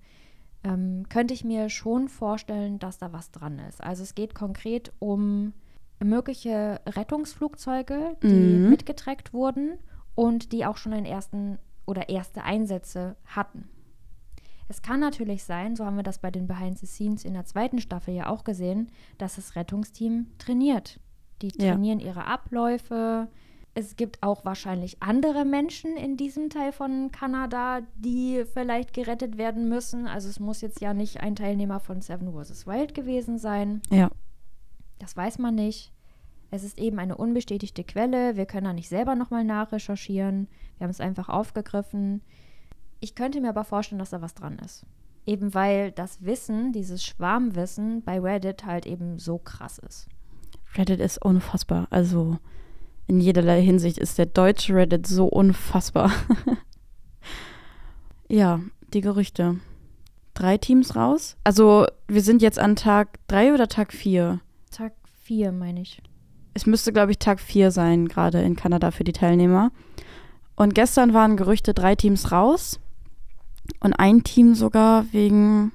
Ähm, 0.63 1.07
könnte 1.09 1.33
ich 1.33 1.45
mir 1.45 1.69
schon 1.69 2.09
vorstellen, 2.09 2.79
dass 2.79 2.97
da 2.97 3.13
was 3.13 3.31
dran 3.31 3.59
ist. 3.59 3.83
Also 3.83 4.03
es 4.03 4.15
geht 4.15 4.33
konkret 4.33 4.91
um 4.99 5.53
mögliche 6.03 6.81
Rettungsflugzeuge, 6.85 8.17
die 8.23 8.57
Mhm. 8.59 8.69
mitgetrackt 8.69 9.33
wurden 9.33 9.77
und 10.13 10.51
die 10.51 10.65
auch 10.65 10.77
schon 10.77 10.93
einen 10.93 11.05
ersten 11.05 11.57
oder 11.85 12.09
erste 12.09 12.43
Einsätze 12.43 13.15
hatten. 13.25 13.69
Es 14.67 14.81
kann 14.81 14.99
natürlich 14.99 15.43
sein, 15.43 15.75
so 15.75 15.85
haben 15.85 15.95
wir 15.95 16.03
das 16.03 16.17
bei 16.19 16.31
den 16.31 16.47
Behind 16.47 16.77
the 16.79 16.87
Scenes 16.87 17.23
in 17.23 17.33
der 17.33 17.45
zweiten 17.45 17.79
Staffel 17.79 18.15
ja 18.15 18.27
auch 18.27 18.43
gesehen, 18.43 18.91
dass 19.19 19.35
das 19.35 19.55
Rettungsteam 19.55 20.27
trainiert. 20.39 20.99
Die 21.41 21.49
Ja. 21.59 21.71
trainieren 21.73 21.99
ihre 21.99 22.25
Abläufe. 22.25 23.27
Es 23.75 23.95
gibt 23.97 24.23
auch 24.23 24.43
wahrscheinlich 24.45 25.03
andere 25.03 25.43
Menschen 25.45 25.97
in 25.97 26.15
diesem 26.17 26.49
Teil 26.49 26.71
von 26.71 27.11
Kanada, 27.11 27.81
die 27.95 28.45
vielleicht 28.53 28.93
gerettet 28.93 29.37
werden 29.37 29.67
müssen. 29.69 30.07
Also 30.07 30.29
es 30.29 30.39
muss 30.39 30.61
jetzt 30.61 30.79
ja 30.81 30.93
nicht 30.93 31.19
ein 31.19 31.35
Teilnehmer 31.35 31.79
von 31.81 32.01
Seven 32.01 32.31
vs. 32.33 32.65
Wild 32.65 32.93
gewesen 32.95 33.37
sein. 33.37 33.81
Ja. 33.91 34.09
Das 34.99 35.15
weiß 35.15 35.39
man 35.39 35.55
nicht. 35.55 35.91
Es 36.51 36.63
ist 36.63 36.77
eben 36.79 36.99
eine 36.99 37.17
unbestätigte 37.17 37.83
Quelle. 37.83 38.37
Wir 38.37 38.45
können 38.45 38.65
da 38.65 38.73
nicht 38.73 38.89
selber 38.89 39.15
nochmal 39.15 39.43
nachrecherchieren. 39.43 40.47
Wir 40.77 40.85
haben 40.85 40.91
es 40.91 41.01
einfach 41.01 41.29
aufgegriffen. 41.29 42.21
Ich 42.99 43.15
könnte 43.15 43.41
mir 43.41 43.49
aber 43.49 43.63
vorstellen, 43.63 43.99
dass 43.99 44.11
da 44.11 44.21
was 44.21 44.35
dran 44.35 44.59
ist. 44.59 44.85
Eben 45.25 45.53
weil 45.53 45.91
das 45.91 46.23
Wissen, 46.23 46.71
dieses 46.71 47.03
Schwarmwissen 47.03 48.03
bei 48.03 48.19
Reddit 48.19 48.65
halt 48.65 48.85
eben 48.85 49.19
so 49.19 49.37
krass 49.37 49.79
ist. 49.79 50.07
Reddit 50.75 50.99
ist 50.99 51.23
unfassbar. 51.23 51.87
Also 51.89 52.37
in 53.07 53.19
jederlei 53.19 53.61
Hinsicht 53.61 53.97
ist 53.97 54.17
der 54.17 54.27
deutsche 54.27 54.75
Reddit 54.75 55.07
so 55.07 55.25
unfassbar. 55.25 56.11
ja, 58.29 58.61
die 58.93 59.01
Gerüchte. 59.01 59.59
Drei 60.33 60.57
Teams 60.57 60.95
raus. 60.95 61.37
Also 61.43 61.87
wir 62.07 62.21
sind 62.21 62.41
jetzt 62.41 62.59
an 62.59 62.75
Tag 62.75 63.19
drei 63.27 63.53
oder 63.53 63.67
Tag 63.67 63.93
vier? 63.93 64.41
Vier, 65.25 65.51
meine 65.51 65.81
ich. 65.81 66.03
Es 66.53 66.67
müsste, 66.67 66.93
glaube 66.93 67.09
ich, 67.09 67.17
Tag 67.17 67.39
vier 67.39 67.71
sein, 67.71 68.07
gerade 68.07 68.43
in 68.43 68.55
Kanada 68.55 68.91
für 68.91 69.03
die 69.03 69.11
Teilnehmer. 69.11 69.71
Und 70.55 70.75
gestern 70.75 71.15
waren 71.15 71.35
Gerüchte 71.35 71.73
drei 71.73 71.95
Teams 71.95 72.31
raus 72.31 72.79
und 73.79 73.93
ein 73.93 74.23
Team 74.23 74.53
sogar 74.53 75.11
wegen 75.13 75.71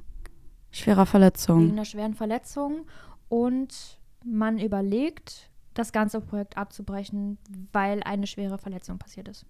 schwerer 0.70 1.04
Verletzung. 1.04 1.62
Wegen 1.62 1.72
einer 1.72 1.84
schweren 1.84 2.14
Verletzung. 2.14 2.86
Und 3.28 3.98
man 4.24 4.60
überlegt, 4.60 5.50
das 5.74 5.90
ganze 5.90 6.20
Projekt 6.20 6.56
abzubrechen, 6.56 7.36
weil 7.72 8.04
eine 8.04 8.28
schwere 8.28 8.56
Verletzung 8.56 8.98
passiert 8.98 9.26
ist. 9.26 9.46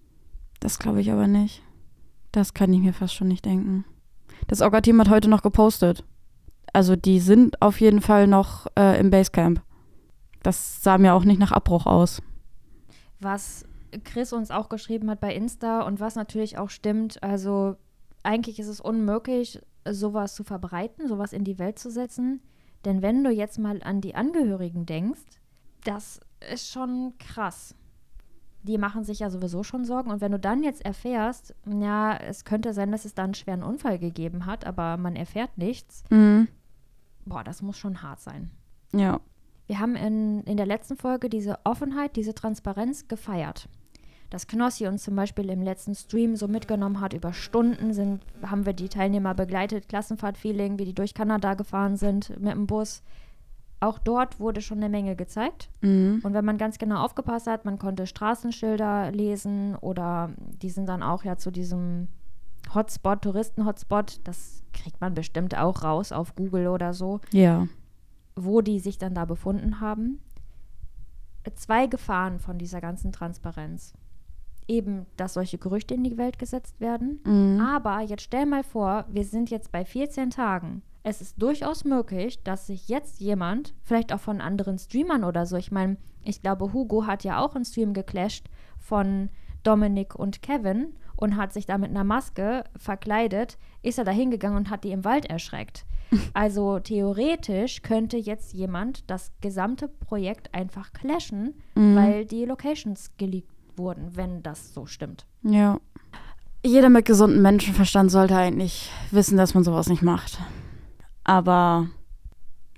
Das 0.60 0.78
glaube 0.78 1.02
ich 1.02 1.12
aber 1.12 1.26
nicht. 1.26 1.62
Das 2.32 2.54
kann 2.54 2.72
ich 2.72 2.80
mir 2.80 2.94
fast 2.94 3.14
schon 3.14 3.28
nicht 3.28 3.44
denken. 3.44 3.84
Das 4.46 4.62
Orga-Team 4.62 4.98
hat 4.98 5.10
heute 5.10 5.28
noch 5.28 5.42
gepostet. 5.42 6.04
Also 6.72 6.96
die 6.96 7.20
sind 7.20 7.60
auf 7.60 7.82
jeden 7.82 8.00
Fall 8.00 8.26
noch 8.26 8.66
äh, 8.78 8.98
im 8.98 9.10
Basecamp. 9.10 9.60
Das 10.42 10.82
sah 10.82 10.98
mir 10.98 11.14
auch 11.14 11.24
nicht 11.24 11.38
nach 11.38 11.52
Abbruch 11.52 11.86
aus. 11.86 12.22
Was 13.20 13.64
Chris 14.04 14.32
uns 14.32 14.50
auch 14.50 14.68
geschrieben 14.68 15.10
hat 15.10 15.20
bei 15.20 15.34
Insta 15.34 15.82
und 15.82 16.00
was 16.00 16.14
natürlich 16.14 16.58
auch 16.58 16.70
stimmt, 16.70 17.22
also 17.22 17.76
eigentlich 18.22 18.58
ist 18.58 18.68
es 18.68 18.80
unmöglich, 18.80 19.60
sowas 19.88 20.34
zu 20.34 20.44
verbreiten, 20.44 21.08
sowas 21.08 21.32
in 21.32 21.44
die 21.44 21.58
Welt 21.58 21.78
zu 21.78 21.90
setzen. 21.90 22.40
Denn 22.84 23.02
wenn 23.02 23.24
du 23.24 23.30
jetzt 23.30 23.58
mal 23.58 23.82
an 23.82 24.00
die 24.00 24.14
Angehörigen 24.14 24.86
denkst, 24.86 25.20
das 25.84 26.20
ist 26.52 26.70
schon 26.70 27.14
krass. 27.18 27.74
Die 28.62 28.78
machen 28.78 29.04
sich 29.04 29.20
ja 29.20 29.30
sowieso 29.30 29.62
schon 29.62 29.84
Sorgen. 29.84 30.10
Und 30.10 30.20
wenn 30.20 30.32
du 30.32 30.38
dann 30.38 30.62
jetzt 30.62 30.84
erfährst, 30.84 31.54
ja, 31.66 32.14
es 32.16 32.44
könnte 32.44 32.72
sein, 32.74 32.92
dass 32.92 33.06
es 33.06 33.14
da 33.14 33.24
einen 33.24 33.34
schweren 33.34 33.62
Unfall 33.62 33.98
gegeben 33.98 34.44
hat, 34.46 34.66
aber 34.66 34.96
man 34.98 35.16
erfährt 35.16 35.56
nichts, 35.56 36.04
Mhm. 36.10 36.48
boah, 37.24 37.42
das 37.42 37.62
muss 37.62 37.78
schon 37.78 38.02
hart 38.02 38.20
sein. 38.20 38.50
Ja. 38.94 39.20
Wir 39.70 39.78
haben 39.78 39.94
in, 39.94 40.42
in 40.46 40.56
der 40.56 40.66
letzten 40.66 40.96
Folge 40.96 41.28
diese 41.28 41.60
Offenheit, 41.62 42.16
diese 42.16 42.34
Transparenz 42.34 43.06
gefeiert. 43.06 43.68
Dass 44.28 44.48
Knossi 44.48 44.88
uns 44.88 45.04
zum 45.04 45.14
Beispiel 45.14 45.48
im 45.48 45.62
letzten 45.62 45.94
Stream 45.94 46.34
so 46.34 46.48
mitgenommen 46.48 47.00
hat, 47.00 47.12
über 47.12 47.32
Stunden 47.32 47.92
sind, 47.92 48.20
haben 48.42 48.66
wir 48.66 48.72
die 48.72 48.88
Teilnehmer 48.88 49.32
begleitet, 49.32 49.88
Klassenfahrtfeeling, 49.88 50.80
wie 50.80 50.86
die 50.86 50.92
durch 50.92 51.14
Kanada 51.14 51.54
gefahren 51.54 51.96
sind 51.96 52.30
mit 52.40 52.52
dem 52.52 52.66
Bus. 52.66 53.04
Auch 53.78 54.00
dort 54.00 54.40
wurde 54.40 54.60
schon 54.60 54.78
eine 54.78 54.88
Menge 54.88 55.14
gezeigt. 55.14 55.70
Mhm. 55.82 56.18
Und 56.24 56.34
wenn 56.34 56.44
man 56.44 56.58
ganz 56.58 56.78
genau 56.78 57.04
aufgepasst 57.04 57.46
hat, 57.46 57.64
man 57.64 57.78
konnte 57.78 58.08
Straßenschilder 58.08 59.12
lesen 59.12 59.76
oder 59.76 60.30
die 60.60 60.70
sind 60.70 60.88
dann 60.88 61.04
auch 61.04 61.22
ja 61.22 61.36
zu 61.36 61.52
diesem 61.52 62.08
Hotspot, 62.74 63.22
Touristen-Hotspot, 63.22 64.18
das 64.24 64.64
kriegt 64.72 65.00
man 65.00 65.14
bestimmt 65.14 65.56
auch 65.56 65.84
raus 65.84 66.10
auf 66.10 66.34
Google 66.34 66.66
oder 66.66 66.92
so 66.92 67.20
Ja. 67.30 67.68
Wo 68.36 68.60
die 68.60 68.80
sich 68.80 68.98
dann 68.98 69.14
da 69.14 69.24
befunden 69.24 69.80
haben. 69.80 70.20
Zwei 71.54 71.86
Gefahren 71.86 72.38
von 72.38 72.58
dieser 72.58 72.80
ganzen 72.80 73.12
Transparenz. 73.12 73.94
Eben, 74.68 75.06
dass 75.16 75.34
solche 75.34 75.58
Gerüchte 75.58 75.94
in 75.94 76.04
die 76.04 76.18
Welt 76.18 76.38
gesetzt 76.38 76.80
werden. 76.80 77.20
Mhm. 77.24 77.60
Aber 77.60 78.00
jetzt 78.00 78.22
stell 78.22 78.46
mal 78.46 78.62
vor, 78.62 79.04
wir 79.08 79.24
sind 79.24 79.50
jetzt 79.50 79.72
bei 79.72 79.84
14 79.84 80.30
Tagen. 80.30 80.82
Es 81.02 81.20
ist 81.20 81.40
durchaus 81.40 81.84
möglich, 81.84 82.42
dass 82.42 82.66
sich 82.66 82.88
jetzt 82.88 83.20
jemand, 83.20 83.74
vielleicht 83.82 84.12
auch 84.12 84.20
von 84.20 84.40
anderen 84.40 84.78
Streamern 84.78 85.24
oder 85.24 85.46
so, 85.46 85.56
ich 85.56 85.72
meine, 85.72 85.96
ich 86.22 86.42
glaube, 86.42 86.74
Hugo 86.74 87.06
hat 87.06 87.24
ja 87.24 87.40
auch 87.40 87.54
einen 87.54 87.64
Stream 87.64 87.94
geclasht 87.94 88.48
von 88.78 89.30
Dominik 89.62 90.14
und 90.14 90.42
Kevin 90.42 90.94
und 91.16 91.36
hat 91.36 91.52
sich 91.52 91.66
da 91.66 91.78
mit 91.78 91.90
einer 91.90 92.04
Maske 92.04 92.64
verkleidet, 92.76 93.58
ist 93.82 93.98
er 93.98 94.04
da 94.04 94.10
hingegangen 94.10 94.58
und 94.58 94.70
hat 94.70 94.84
die 94.84 94.92
im 94.92 95.04
Wald 95.04 95.26
erschreckt. 95.26 95.86
Also 96.34 96.78
theoretisch 96.80 97.82
könnte 97.82 98.16
jetzt 98.16 98.52
jemand 98.52 99.08
das 99.10 99.32
gesamte 99.40 99.88
Projekt 99.88 100.52
einfach 100.54 100.92
clashen, 100.92 101.54
Mhm. 101.74 101.96
weil 101.96 102.24
die 102.26 102.44
Locations 102.44 103.12
geleakt 103.16 103.48
wurden, 103.76 104.16
wenn 104.16 104.42
das 104.42 104.74
so 104.74 104.86
stimmt. 104.86 105.26
Ja. 105.42 105.78
Jeder 106.64 106.88
mit 106.90 107.06
gesundem 107.06 107.40
Menschenverstand 107.42 108.10
sollte 108.10 108.36
eigentlich 108.36 108.90
wissen, 109.10 109.36
dass 109.38 109.54
man 109.54 109.64
sowas 109.64 109.88
nicht 109.88 110.02
macht. 110.02 110.38
Aber 111.24 111.88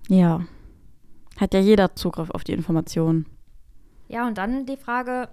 ja, 0.08 0.42
hat 1.40 1.54
ja 1.54 1.60
jeder 1.60 1.96
Zugriff 1.96 2.30
auf 2.30 2.44
die 2.44 2.52
Informationen. 2.52 3.26
Ja, 4.08 4.26
und 4.28 4.36
dann 4.38 4.66
die 4.66 4.76
Frage, 4.76 5.28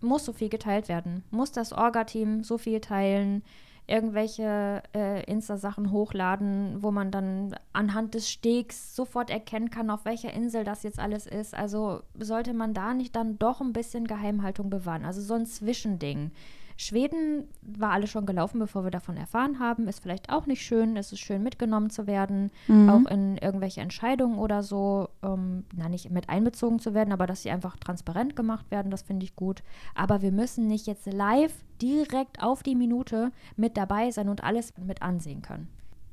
muss 0.00 0.24
so 0.24 0.32
viel 0.32 0.48
geteilt 0.48 0.88
werden? 0.88 1.24
Muss 1.30 1.50
das 1.50 1.72
Orga-Team 1.72 2.44
so 2.44 2.58
viel 2.58 2.80
teilen? 2.80 3.42
Irgendwelche 3.88 4.82
äh, 4.94 5.24
Insta-Sachen 5.24 5.90
hochladen, 5.90 6.82
wo 6.82 6.90
man 6.90 7.10
dann 7.10 7.56
anhand 7.72 8.14
des 8.14 8.30
Stegs 8.30 8.94
sofort 8.94 9.30
erkennen 9.30 9.70
kann, 9.70 9.90
auf 9.90 10.04
welcher 10.04 10.32
Insel 10.32 10.62
das 10.62 10.82
jetzt 10.82 10.98
alles 10.98 11.26
ist. 11.26 11.54
Also 11.54 12.02
sollte 12.18 12.52
man 12.52 12.74
da 12.74 12.92
nicht 12.92 13.16
dann 13.16 13.38
doch 13.38 13.60
ein 13.62 13.72
bisschen 13.72 14.06
Geheimhaltung 14.06 14.68
bewahren? 14.68 15.06
Also 15.06 15.22
so 15.22 15.34
ein 15.34 15.46
Zwischending. 15.46 16.32
Schweden 16.80 17.48
war 17.60 17.90
alles 17.90 18.08
schon 18.10 18.24
gelaufen, 18.24 18.60
bevor 18.60 18.84
wir 18.84 18.92
davon 18.92 19.16
erfahren 19.16 19.58
haben. 19.58 19.88
Ist 19.88 20.00
vielleicht 20.00 20.30
auch 20.30 20.46
nicht 20.46 20.62
schön. 20.62 20.96
Es 20.96 21.10
ist 21.10 21.18
schön 21.18 21.42
mitgenommen 21.42 21.90
zu 21.90 22.06
werden, 22.06 22.52
Mhm. 22.68 22.88
auch 22.88 23.10
in 23.10 23.36
irgendwelche 23.36 23.80
Entscheidungen 23.80 24.38
oder 24.38 24.62
so, 24.62 25.08
ähm, 25.24 25.64
na 25.74 25.88
nicht 25.88 26.08
mit 26.10 26.28
einbezogen 26.28 26.78
zu 26.78 26.94
werden, 26.94 27.12
aber 27.12 27.26
dass 27.26 27.42
sie 27.42 27.50
einfach 27.50 27.76
transparent 27.78 28.36
gemacht 28.36 28.70
werden, 28.70 28.92
das 28.92 29.02
finde 29.02 29.24
ich 29.24 29.34
gut. 29.34 29.64
Aber 29.96 30.22
wir 30.22 30.30
müssen 30.30 30.68
nicht 30.68 30.86
jetzt 30.86 31.06
live 31.12 31.52
direkt 31.82 32.40
auf 32.42 32.62
die 32.62 32.76
Minute 32.76 33.32
mit 33.56 33.76
dabei 33.76 34.12
sein 34.12 34.28
und 34.28 34.44
alles 34.44 34.72
mit 34.78 35.02
ansehen 35.02 35.42
können. 35.42 35.68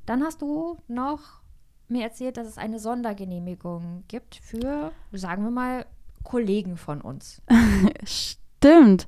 Dann 0.07 0.23
hast 0.23 0.41
du 0.41 0.77
noch 0.87 1.19
mir 1.87 2.01
erzählt, 2.03 2.37
dass 2.37 2.47
es 2.47 2.57
eine 2.57 2.79
Sondergenehmigung 2.79 4.03
gibt 4.07 4.35
für, 4.37 4.91
sagen 5.11 5.43
wir 5.43 5.51
mal, 5.51 5.85
Kollegen 6.23 6.75
von 6.75 7.01
uns. 7.01 7.43
Stimmt. 8.03 9.07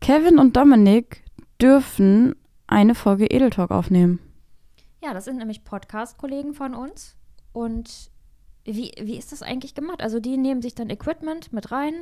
Kevin 0.00 0.38
und 0.38 0.56
Dominik 0.56 1.24
dürfen 1.60 2.34
eine 2.66 2.94
Folge 2.94 3.26
Edel 3.30 3.50
Talk 3.50 3.70
aufnehmen. 3.70 4.18
Ja, 5.02 5.14
das 5.14 5.24
sind 5.24 5.36
nämlich 5.38 5.64
Podcast-Kollegen 5.64 6.54
von 6.54 6.74
uns. 6.74 7.16
Und 7.52 8.10
wie, 8.64 8.92
wie 9.00 9.16
ist 9.16 9.32
das 9.32 9.42
eigentlich 9.42 9.74
gemacht? 9.74 10.02
Also 10.02 10.20
die 10.20 10.36
nehmen 10.36 10.62
sich 10.62 10.74
dann 10.74 10.90
Equipment 10.90 11.52
mit 11.52 11.70
rein. 11.70 11.94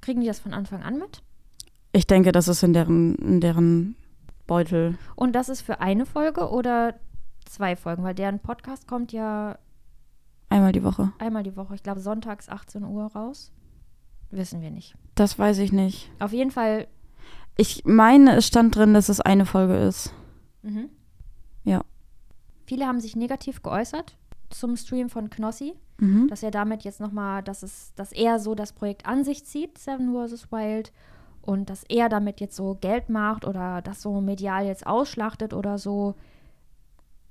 Kriegen 0.00 0.20
die 0.20 0.26
das 0.26 0.38
von 0.40 0.52
Anfang 0.54 0.82
an 0.82 0.98
mit? 0.98 1.22
Ich 1.92 2.06
denke, 2.06 2.32
das 2.32 2.48
ist 2.48 2.62
in 2.62 2.72
deren, 2.74 3.14
in 3.16 3.40
deren 3.40 3.96
Beutel. 4.46 4.98
Und 5.14 5.32
das 5.32 5.48
ist 5.48 5.62
für 5.62 5.80
eine 5.80 6.04
Folge 6.06 6.50
oder 6.50 6.94
zwei 7.46 7.74
Folgen? 7.74 8.02
Weil 8.04 8.14
deren 8.14 8.38
Podcast 8.38 8.86
kommt 8.86 9.12
ja 9.12 9.58
Einmal 10.48 10.72
die 10.72 10.84
Woche. 10.84 11.12
einmal 11.18 11.42
die 11.42 11.56
Woche, 11.56 11.74
ich 11.74 11.82
glaube 11.82 12.00
sonntags 12.00 12.48
18 12.48 12.84
Uhr 12.84 13.06
raus. 13.06 13.50
Wissen 14.30 14.60
wir 14.60 14.70
nicht. 14.70 14.94
Das 15.14 15.38
weiß 15.38 15.58
ich 15.58 15.72
nicht. 15.72 16.10
Auf 16.20 16.32
jeden 16.32 16.50
Fall. 16.50 16.86
Ich 17.56 17.84
meine, 17.84 18.36
es 18.36 18.46
stand 18.46 18.76
drin, 18.76 18.94
dass 18.94 19.08
es 19.08 19.20
eine 19.20 19.46
Folge 19.46 19.76
ist. 19.76 20.12
Mhm. 20.62 20.90
Ja. 21.64 21.82
Viele 22.66 22.86
haben 22.86 23.00
sich 23.00 23.16
negativ 23.16 23.62
geäußert 23.62 24.16
zum 24.50 24.76
Stream 24.76 25.08
von 25.08 25.30
Knossi, 25.30 25.74
Mhm. 25.98 26.28
dass 26.28 26.42
er 26.42 26.50
damit 26.50 26.82
jetzt 26.84 27.00
nochmal, 27.00 27.42
dass 27.42 27.62
es, 27.62 27.94
dass 27.94 28.12
er 28.12 28.38
so 28.38 28.54
das 28.54 28.72
Projekt 28.72 29.06
an 29.06 29.24
sich 29.24 29.44
zieht, 29.46 29.78
Seven 29.78 30.12
vs. 30.12 30.52
Wild, 30.52 30.92
und 31.42 31.70
dass 31.70 31.84
er 31.88 32.08
damit 32.08 32.40
jetzt 32.40 32.56
so 32.56 32.76
Geld 32.80 33.08
macht 33.08 33.44
oder 33.46 33.80
das 33.80 34.02
so 34.02 34.20
medial 34.20 34.66
jetzt 34.66 34.86
ausschlachtet 34.86 35.54
oder 35.54 35.78
so. 35.78 36.14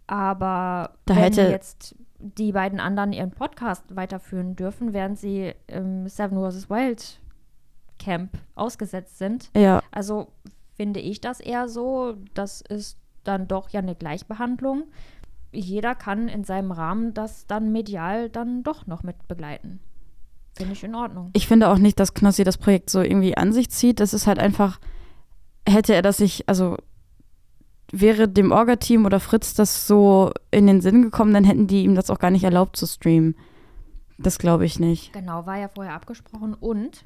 Aber 0.08 0.92
Da 1.06 1.16
wenn 1.16 1.24
hätte- 1.24 1.42
jetzt 1.50 1.96
die 2.20 2.52
beiden 2.54 2.80
anderen 2.80 3.12
ihren 3.14 3.32
Podcast 3.32 3.84
weiterführen 3.96 4.56
dürfen, 4.56 4.94
während 4.94 5.20
sie 5.20 5.54
im 5.68 6.08
Seven 6.08 6.40
vs. 6.40 6.70
Wild 6.70 7.20
Camp 8.00 8.38
ausgesetzt 8.56 9.18
sind, 9.18 9.50
Ja, 9.56 9.82
also 9.92 10.28
finde 10.76 11.00
ich 11.00 11.22
das 11.22 11.40
eher 11.40 11.70
so, 11.70 12.16
das 12.34 12.62
ist 12.62 12.98
dann 13.24 13.48
doch 13.48 13.70
ja 13.70 13.80
eine 13.80 13.96
Gleichbehandlung. 13.96 14.84
Jeder 15.52 15.96
kann 15.96 16.28
in 16.28 16.44
seinem 16.44 16.72
Rahmen 16.72 17.14
das 17.14 17.48
dann 17.48 17.72
medial 17.72 18.30
dann 18.30 18.64
doch 18.64 18.88
noch 18.88 19.04
mit 19.04 19.28
begleiten. 19.28 19.80
Finde 20.58 20.74
ich 20.74 20.84
in 20.84 20.96
Ordnung. 20.96 21.32
ich 21.34 21.48
finde 21.48 21.70
auch 21.70 21.78
nicht, 21.78 22.00
dass 22.00 22.14
Knossi 22.14 22.44
das 22.44 22.58
Projekt 22.58 22.90
so 22.90 23.02
irgendwie 23.02 23.36
an 23.38 23.52
sich 23.52 23.70
zieht. 23.70 24.00
Das 24.00 24.14
ist 24.14 24.26
halt 24.28 24.40
einfach, 24.40 24.80
hätte 25.68 25.94
er 25.94 26.02
das 26.02 26.18
sich, 26.18 26.48
also 26.48 26.78
wäre 27.92 28.28
dem 28.28 28.52
Orga-Team 28.52 29.06
oder 29.06 29.20
Fritz 29.20 29.54
das 29.54 29.88
so 29.88 30.32
in 30.52 30.68
den 30.68 30.82
Sinn 30.82 31.02
gekommen, 31.02 31.34
dann 31.34 31.44
hätten 31.44 31.68
die 31.68 31.84
ihm 31.84 31.96
das 31.96 32.10
auch 32.10 32.20
gar 32.20 32.32
nicht 32.32 32.44
erlaubt 32.44 32.78
zu 32.78 32.86
streamen. 32.86 33.36
Das 34.18 34.40
glaube 34.40 34.66
ich 34.66 34.80
nicht. 34.80 35.12
Genau, 35.14 35.46
war 35.46 35.58
ja 35.58 35.68
vorher 35.68 35.94
abgesprochen 35.94 36.54
und 36.54 37.06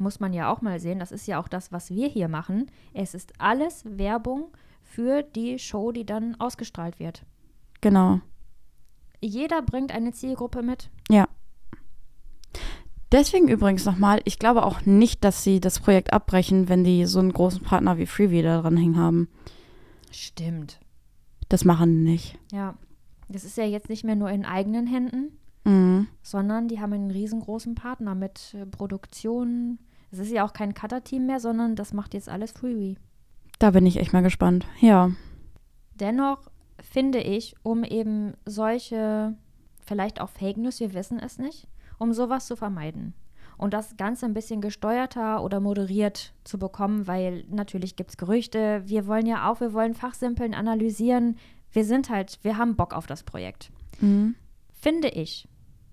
muss 0.00 0.18
man 0.20 0.32
ja 0.32 0.52
auch 0.52 0.62
mal 0.62 0.80
sehen, 0.80 0.98
das 0.98 1.12
ist 1.12 1.26
ja 1.26 1.40
auch 1.40 1.48
das, 1.48 1.70
was 1.72 1.90
wir 1.90 2.08
hier 2.08 2.28
machen. 2.28 2.70
Es 2.94 3.14
ist 3.14 3.32
alles 3.38 3.84
Werbung 3.86 4.48
für 4.82 5.22
die 5.22 5.58
Show, 5.58 5.92
die 5.92 6.04
dann 6.06 6.34
ausgestrahlt 6.40 6.98
wird. 6.98 7.24
Genau. 7.80 8.20
Jeder 9.20 9.62
bringt 9.62 9.92
eine 9.92 10.12
Zielgruppe 10.12 10.62
mit. 10.62 10.90
Ja. 11.10 11.28
Deswegen 13.12 13.48
übrigens 13.48 13.84
nochmal, 13.84 14.20
ich 14.24 14.38
glaube 14.38 14.64
auch 14.64 14.86
nicht, 14.86 15.24
dass 15.24 15.42
sie 15.42 15.60
das 15.60 15.80
Projekt 15.80 16.12
abbrechen, 16.12 16.68
wenn 16.68 16.84
die 16.84 17.06
so 17.06 17.18
einen 17.18 17.32
großen 17.32 17.62
Partner 17.62 17.98
wie 17.98 18.06
Freebie 18.06 18.42
da 18.42 18.60
dran 18.60 18.76
hängen 18.76 18.96
haben. 18.96 19.28
Stimmt. 20.12 20.80
Das 21.48 21.64
machen 21.64 21.92
die 22.04 22.10
nicht. 22.10 22.38
Ja. 22.52 22.74
Das 23.28 23.44
ist 23.44 23.56
ja 23.56 23.64
jetzt 23.64 23.88
nicht 23.88 24.04
mehr 24.04 24.16
nur 24.16 24.30
in 24.30 24.44
eigenen 24.44 24.86
Händen, 24.86 25.36
Mhm. 25.64 26.06
sondern 26.22 26.68
die 26.68 26.80
haben 26.80 26.92
einen 26.92 27.10
riesengroßen 27.10 27.74
Partner 27.74 28.14
mit 28.14 28.54
äh, 28.54 28.64
Produktion. 28.64 29.78
Es 30.10 30.18
ist 30.18 30.30
ja 30.30 30.44
auch 30.44 30.52
kein 30.52 30.74
Cutter-Team 30.74 31.26
mehr, 31.26 31.40
sondern 31.40 31.76
das 31.76 31.92
macht 31.92 32.14
jetzt 32.14 32.28
alles 32.28 32.52
Freebie. 32.52 32.96
Da 33.58 33.70
bin 33.70 33.86
ich 33.86 33.98
echt 33.98 34.12
mal 34.12 34.22
gespannt. 34.22 34.66
Ja. 34.80 35.10
Dennoch 35.94 36.50
finde 36.80 37.20
ich, 37.20 37.54
um 37.62 37.84
eben 37.84 38.34
solche, 38.44 39.36
vielleicht 39.84 40.20
auch 40.20 40.30
Fake 40.30 40.56
News, 40.56 40.80
wir 40.80 40.94
wissen 40.94 41.18
es 41.18 41.38
nicht, 41.38 41.68
um 41.98 42.12
sowas 42.12 42.46
zu 42.46 42.56
vermeiden 42.56 43.14
und 43.60 43.74
das 43.74 43.98
Ganze 43.98 44.24
ein 44.24 44.32
bisschen 44.32 44.62
gesteuerter 44.62 45.44
oder 45.44 45.60
moderiert 45.60 46.32
zu 46.44 46.58
bekommen, 46.58 47.06
weil 47.06 47.44
natürlich 47.50 47.94
gibt 47.94 48.08
es 48.08 48.16
Gerüchte. 48.16 48.82
Wir 48.86 49.06
wollen 49.06 49.26
ja 49.26 49.50
auch, 49.50 49.60
wir 49.60 49.74
wollen 49.74 49.92
Fachsimpeln 49.92 50.54
analysieren. 50.54 51.36
Wir 51.70 51.84
sind 51.84 52.08
halt, 52.08 52.38
wir 52.40 52.56
haben 52.56 52.74
Bock 52.74 52.94
auf 52.94 53.06
das 53.06 53.22
Projekt. 53.22 53.70
Mhm. 54.00 54.34
Finde 54.72 55.08
ich, 55.08 55.46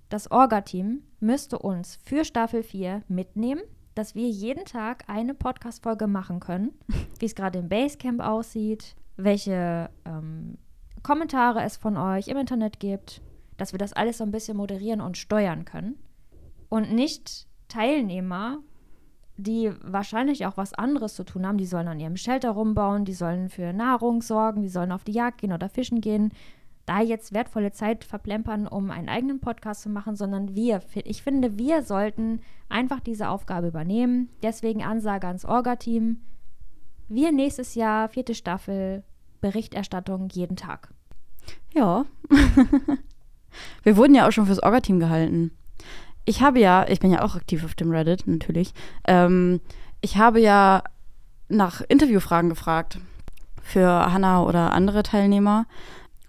das 0.07 0.31
Orga-Team 0.31 1.03
müsste 1.19 1.59
uns 1.59 1.99
für 2.05 2.23
Staffel 2.23 2.63
4 2.63 3.03
mitnehmen, 3.09 3.63
dass 3.97 4.13
wir 4.13 4.29
jeden 4.29 4.65
Tag 4.65 5.05
eine 5.07 5.33
Podcast-Folge 5.33 6.07
machen 6.07 6.39
können, 6.39 6.71
wie 7.19 7.25
es 7.25 7.35
gerade 7.35 7.59
im 7.59 7.69
Basecamp 7.69 8.21
aussieht, 8.21 8.95
welche 9.15 9.89
ähm, 10.05 10.57
Kommentare 11.01 11.63
es 11.63 11.77
von 11.77 11.97
euch 11.97 12.27
im 12.27 12.37
Internet 12.37 12.79
gibt, 12.79 13.21
dass 13.57 13.71
wir 13.71 13.79
das 13.79 13.93
alles 13.93 14.19
so 14.19 14.23
ein 14.23 14.31
bisschen 14.31 14.57
moderieren 14.57 15.01
und 15.01 15.17
steuern 15.17 15.65
können. 15.65 15.95
Und 16.69 16.91
nicht 16.93 17.47
Teilnehmer, 17.69 18.59
die 19.37 19.71
wahrscheinlich 19.81 20.45
auch 20.45 20.57
was 20.57 20.73
anderes 20.73 21.15
zu 21.15 21.23
tun 21.23 21.47
haben, 21.47 21.57
die 21.57 21.65
sollen 21.65 21.87
an 21.87 21.99
ihrem 21.99 22.17
Shelter 22.17 22.51
rumbauen, 22.51 23.05
die 23.05 23.13
sollen 23.13 23.49
für 23.49 23.73
Nahrung 23.73 24.21
sorgen, 24.21 24.61
die 24.61 24.69
sollen 24.69 24.91
auf 24.91 25.03
die 25.03 25.11
Jagd 25.11 25.39
gehen 25.39 25.53
oder 25.53 25.69
fischen 25.69 26.01
gehen, 26.01 26.31
da 26.87 27.01
jetzt 27.01 27.33
wertvolle 27.33 27.71
Zeit 27.71 28.05
verplempern, 28.05 28.65
um 28.65 28.89
einen 28.91 29.09
eigenen 29.09 29.39
Podcast 29.39 29.81
zu 29.81 29.89
machen, 29.89 30.15
sondern 30.15 30.55
wir, 30.55 30.81
ich 30.93 31.21
finde, 31.21 31.57
wir 31.57 31.83
sollten 31.83 32.39
einfach 32.69 33.01
diese 33.01 33.29
Aufgabe 33.29 33.67
übernehmen. 33.67 34.29
Deswegen 34.41 34.83
Ansage 34.83 35.27
ans 35.27 35.45
Orga-Team. 35.45 36.21
Wir 37.09 37.31
nächstes 37.31 37.75
Jahr, 37.75 38.09
vierte 38.09 38.33
Staffel, 38.33 39.03
Berichterstattung 39.41 40.29
jeden 40.31 40.55
Tag. 40.55 40.89
Ja. 41.73 42.05
Wir 43.83 43.97
wurden 43.97 44.13
ja 44.13 44.27
auch 44.27 44.31
schon 44.31 44.45
fürs 44.45 44.61
Orga-Team 44.61 44.99
gehalten. 44.99 45.51
Ich 46.25 46.41
habe 46.41 46.59
ja, 46.59 46.85
ich 46.87 46.99
bin 46.99 47.11
ja 47.11 47.23
auch 47.23 47.35
aktiv 47.35 47.63
auf 47.63 47.75
dem 47.75 47.91
Reddit, 47.91 48.27
natürlich. 48.27 48.73
Ähm, 49.07 49.61
ich 50.01 50.17
habe 50.17 50.39
ja 50.39 50.83
nach 51.49 51.81
Interviewfragen 51.81 52.49
gefragt 52.49 52.99
für 53.61 53.87
Hannah 53.87 54.43
oder 54.43 54.73
andere 54.73 55.03
Teilnehmer. 55.03 55.65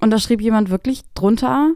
Und 0.01 0.11
da 0.11 0.19
schrieb 0.19 0.41
jemand 0.41 0.71
wirklich 0.71 1.03
drunter, 1.15 1.73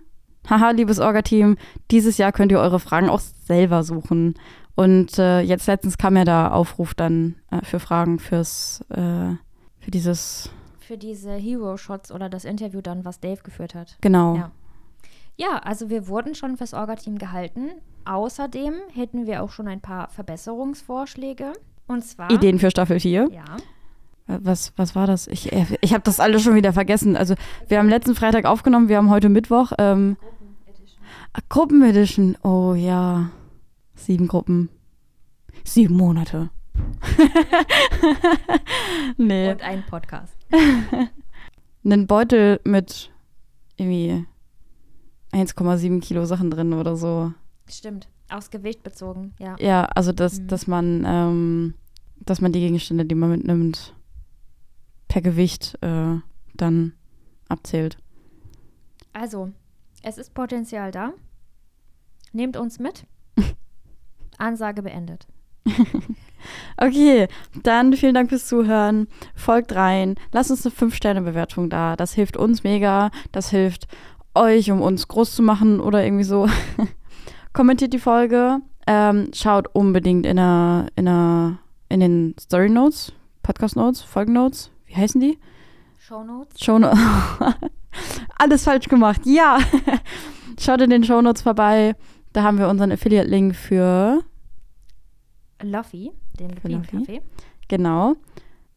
haha, 0.48 0.70
liebes 0.70 0.98
Orga-Team, 0.98 1.56
dieses 1.90 2.18
Jahr 2.18 2.32
könnt 2.32 2.52
ihr 2.52 2.60
eure 2.60 2.80
Fragen 2.80 3.08
auch 3.08 3.20
selber 3.20 3.82
suchen. 3.82 4.34
Und 4.74 5.18
äh, 5.18 5.40
jetzt 5.40 5.66
letztens 5.66 5.98
kam 5.98 6.16
ja 6.16 6.24
der 6.24 6.54
Aufruf 6.54 6.94
dann 6.94 7.36
äh, 7.50 7.64
für 7.64 7.78
Fragen 7.80 8.18
fürs, 8.18 8.82
äh, 8.90 9.34
für 9.80 9.90
dieses, 9.90 10.50
Für 10.80 10.96
diese 10.96 11.32
Hero-Shots 11.32 12.10
oder 12.10 12.28
das 12.28 12.44
Interview 12.44 12.80
dann, 12.80 13.04
was 13.04 13.20
Dave 13.20 13.42
geführt 13.42 13.74
hat. 13.74 13.98
genau. 14.00 14.36
Ja. 14.36 14.50
Ja, 15.38 15.58
also 15.64 15.88
wir 15.88 16.08
wurden 16.08 16.34
schon 16.34 16.58
fürs 16.58 16.74
Orga-Team 16.74 17.16
gehalten. 17.16 17.70
Außerdem 18.04 18.74
hätten 18.92 19.26
wir 19.26 19.42
auch 19.42 19.50
schon 19.50 19.66
ein 19.66 19.80
paar 19.80 20.08
Verbesserungsvorschläge. 20.10 21.54
Und 21.86 22.04
zwar. 22.04 22.30
Ideen 22.30 22.58
für 22.58 22.70
Staffel 22.70 23.00
4. 23.00 23.30
Ja. 23.32 23.44
Äh, 24.32 24.38
Was, 24.42 24.72
was 24.76 24.94
war 24.94 25.06
das? 25.06 25.26
Ich, 25.26 25.52
äh, 25.52 25.66
ich 25.80 25.92
habe 25.92 26.04
das 26.04 26.20
alles 26.20 26.42
schon 26.42 26.54
wieder 26.54 26.72
vergessen. 26.72 27.16
Also, 27.16 27.34
wir 27.68 27.78
haben 27.78 27.88
letzten 27.88 28.14
Freitag 28.14 28.44
aufgenommen, 28.44 28.88
wir 28.88 28.96
haben 28.96 29.10
heute 29.10 29.28
Mittwoch. 29.28 29.72
Ähm, 29.78 30.16
Gruppenedition. 31.48 32.36
Oh 32.42 32.74
ja. 32.74 33.30
Sieben 33.94 34.28
Gruppen. 34.28 34.68
Sieben 35.64 35.96
Monate. 35.96 36.50
nee. 39.16 39.50
Und 39.52 39.62
ein 39.62 39.84
Podcast. 39.86 40.34
Einen 41.84 42.06
Beutel 42.06 42.60
mit 42.64 43.10
irgendwie 43.76 44.24
1,7 45.32 46.00
Kilo 46.00 46.24
Sachen 46.24 46.50
drin 46.50 46.72
oder 46.72 46.96
so. 46.96 47.32
Stimmt. 47.68 48.08
Aufs 48.28 48.50
Gewicht 48.50 48.82
bezogen, 48.82 49.34
ja. 49.38 49.56
Ja, 49.58 49.84
also 49.94 50.12
dass, 50.12 50.40
Mhm. 50.40 50.46
dass 50.48 50.66
man, 50.66 51.04
ähm, 51.06 51.74
dass 52.20 52.40
man 52.40 52.52
die 52.52 52.60
Gegenstände, 52.60 53.04
die 53.04 53.14
man 53.14 53.30
mitnimmt, 53.30 53.94
per 55.12 55.20
Gewicht 55.20 55.76
äh, 55.82 56.20
dann 56.54 56.94
abzählt. 57.46 57.98
Also, 59.12 59.50
es 60.02 60.16
ist 60.16 60.32
Potenzial 60.32 60.90
da. 60.90 61.12
Nehmt 62.32 62.56
uns 62.56 62.78
mit. 62.78 63.04
Ansage 64.38 64.82
beendet. 64.82 65.26
Okay, 66.76 67.28
dann 67.62 67.92
vielen 67.92 68.14
Dank 68.14 68.30
fürs 68.30 68.48
Zuhören. 68.48 69.06
Folgt 69.36 69.76
rein. 69.76 70.16
Lasst 70.32 70.50
uns 70.50 70.66
eine 70.66 70.74
5-Sterne-Bewertung 70.74 71.70
da. 71.70 71.94
Das 71.94 72.14
hilft 72.14 72.36
uns 72.36 72.64
mega. 72.64 73.12
Das 73.30 73.50
hilft 73.50 73.86
euch, 74.34 74.72
um 74.72 74.82
uns 74.82 75.06
groß 75.06 75.36
zu 75.36 75.42
machen 75.42 75.78
oder 75.78 76.02
irgendwie 76.02 76.24
so. 76.24 76.48
Kommentiert 77.52 77.92
die 77.92 78.00
Folge. 78.00 78.58
Ähm, 78.88 79.30
schaut 79.32 79.68
unbedingt 79.72 80.26
in, 80.26 80.36
der, 80.36 80.88
in, 80.96 81.04
der, 81.04 81.58
in 81.88 82.00
den 82.00 82.34
Story 82.40 82.68
Notes, 82.68 83.12
Podcast 83.44 83.76
Notes, 83.76 84.00
Folgen 84.00 84.32
Notes. 84.32 84.71
Wie 84.92 84.96
heißen 85.00 85.20
die? 85.22 85.38
Shownotes. 85.96 86.62
Show 86.62 86.78
Alles 88.38 88.64
falsch 88.64 88.88
gemacht. 88.88 89.22
Ja. 89.24 89.58
Schaut 90.60 90.82
in 90.82 90.90
den 90.90 91.02
Shownotes 91.02 91.40
vorbei. 91.40 91.96
Da 92.34 92.42
haben 92.42 92.58
wir 92.58 92.68
unseren 92.68 92.92
Affiliate-Link 92.92 93.56
für 93.56 94.22
Luffy, 95.62 96.12
den 96.38 96.50
Lupin-Café. 96.50 97.22
Genau. 97.68 98.16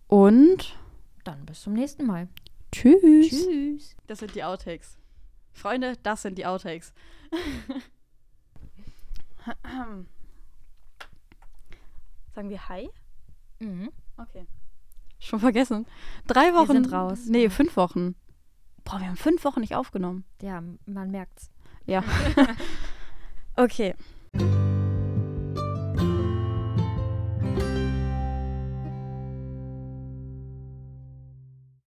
Und 0.08 0.78
Dann 1.26 1.46
bis 1.46 1.64
zum 1.64 1.74
nächsten 1.74 2.06
Mal. 2.06 2.30
tschüss. 2.72 3.30
Tschüss. 3.30 3.98
Das 4.08 4.20
sind 4.20 4.36
die 4.36 4.44
Outtakes. 4.46 4.98
Freunde, 5.52 5.98
das 6.02 6.22
sind 6.22 6.38
die 6.38 6.46
Outtakes. 6.46 6.94
Sagen 12.34 12.50
wir 12.50 12.70
Hi? 12.70 12.90
Mhm. 13.60 13.90
Okay. 14.18 14.48
Schon 15.26 15.40
vergessen. 15.40 15.88
Drei 16.28 16.54
Wochen. 16.54 16.74
sind 16.74 16.92
raus. 16.92 17.26
Nee, 17.28 17.50
fünf 17.50 17.76
Wochen. 17.78 18.14
Boah, 18.84 19.00
wir 19.00 19.08
haben 19.08 19.18
fünf 19.18 19.44
Wochen 19.44 19.62
nicht 19.62 19.76
aufgenommen. 19.76 20.24
Ja, 20.40 20.62
man 20.86 21.10
merkt's. 21.10 21.50
Ja. 21.88 22.04
okay. 23.56 23.96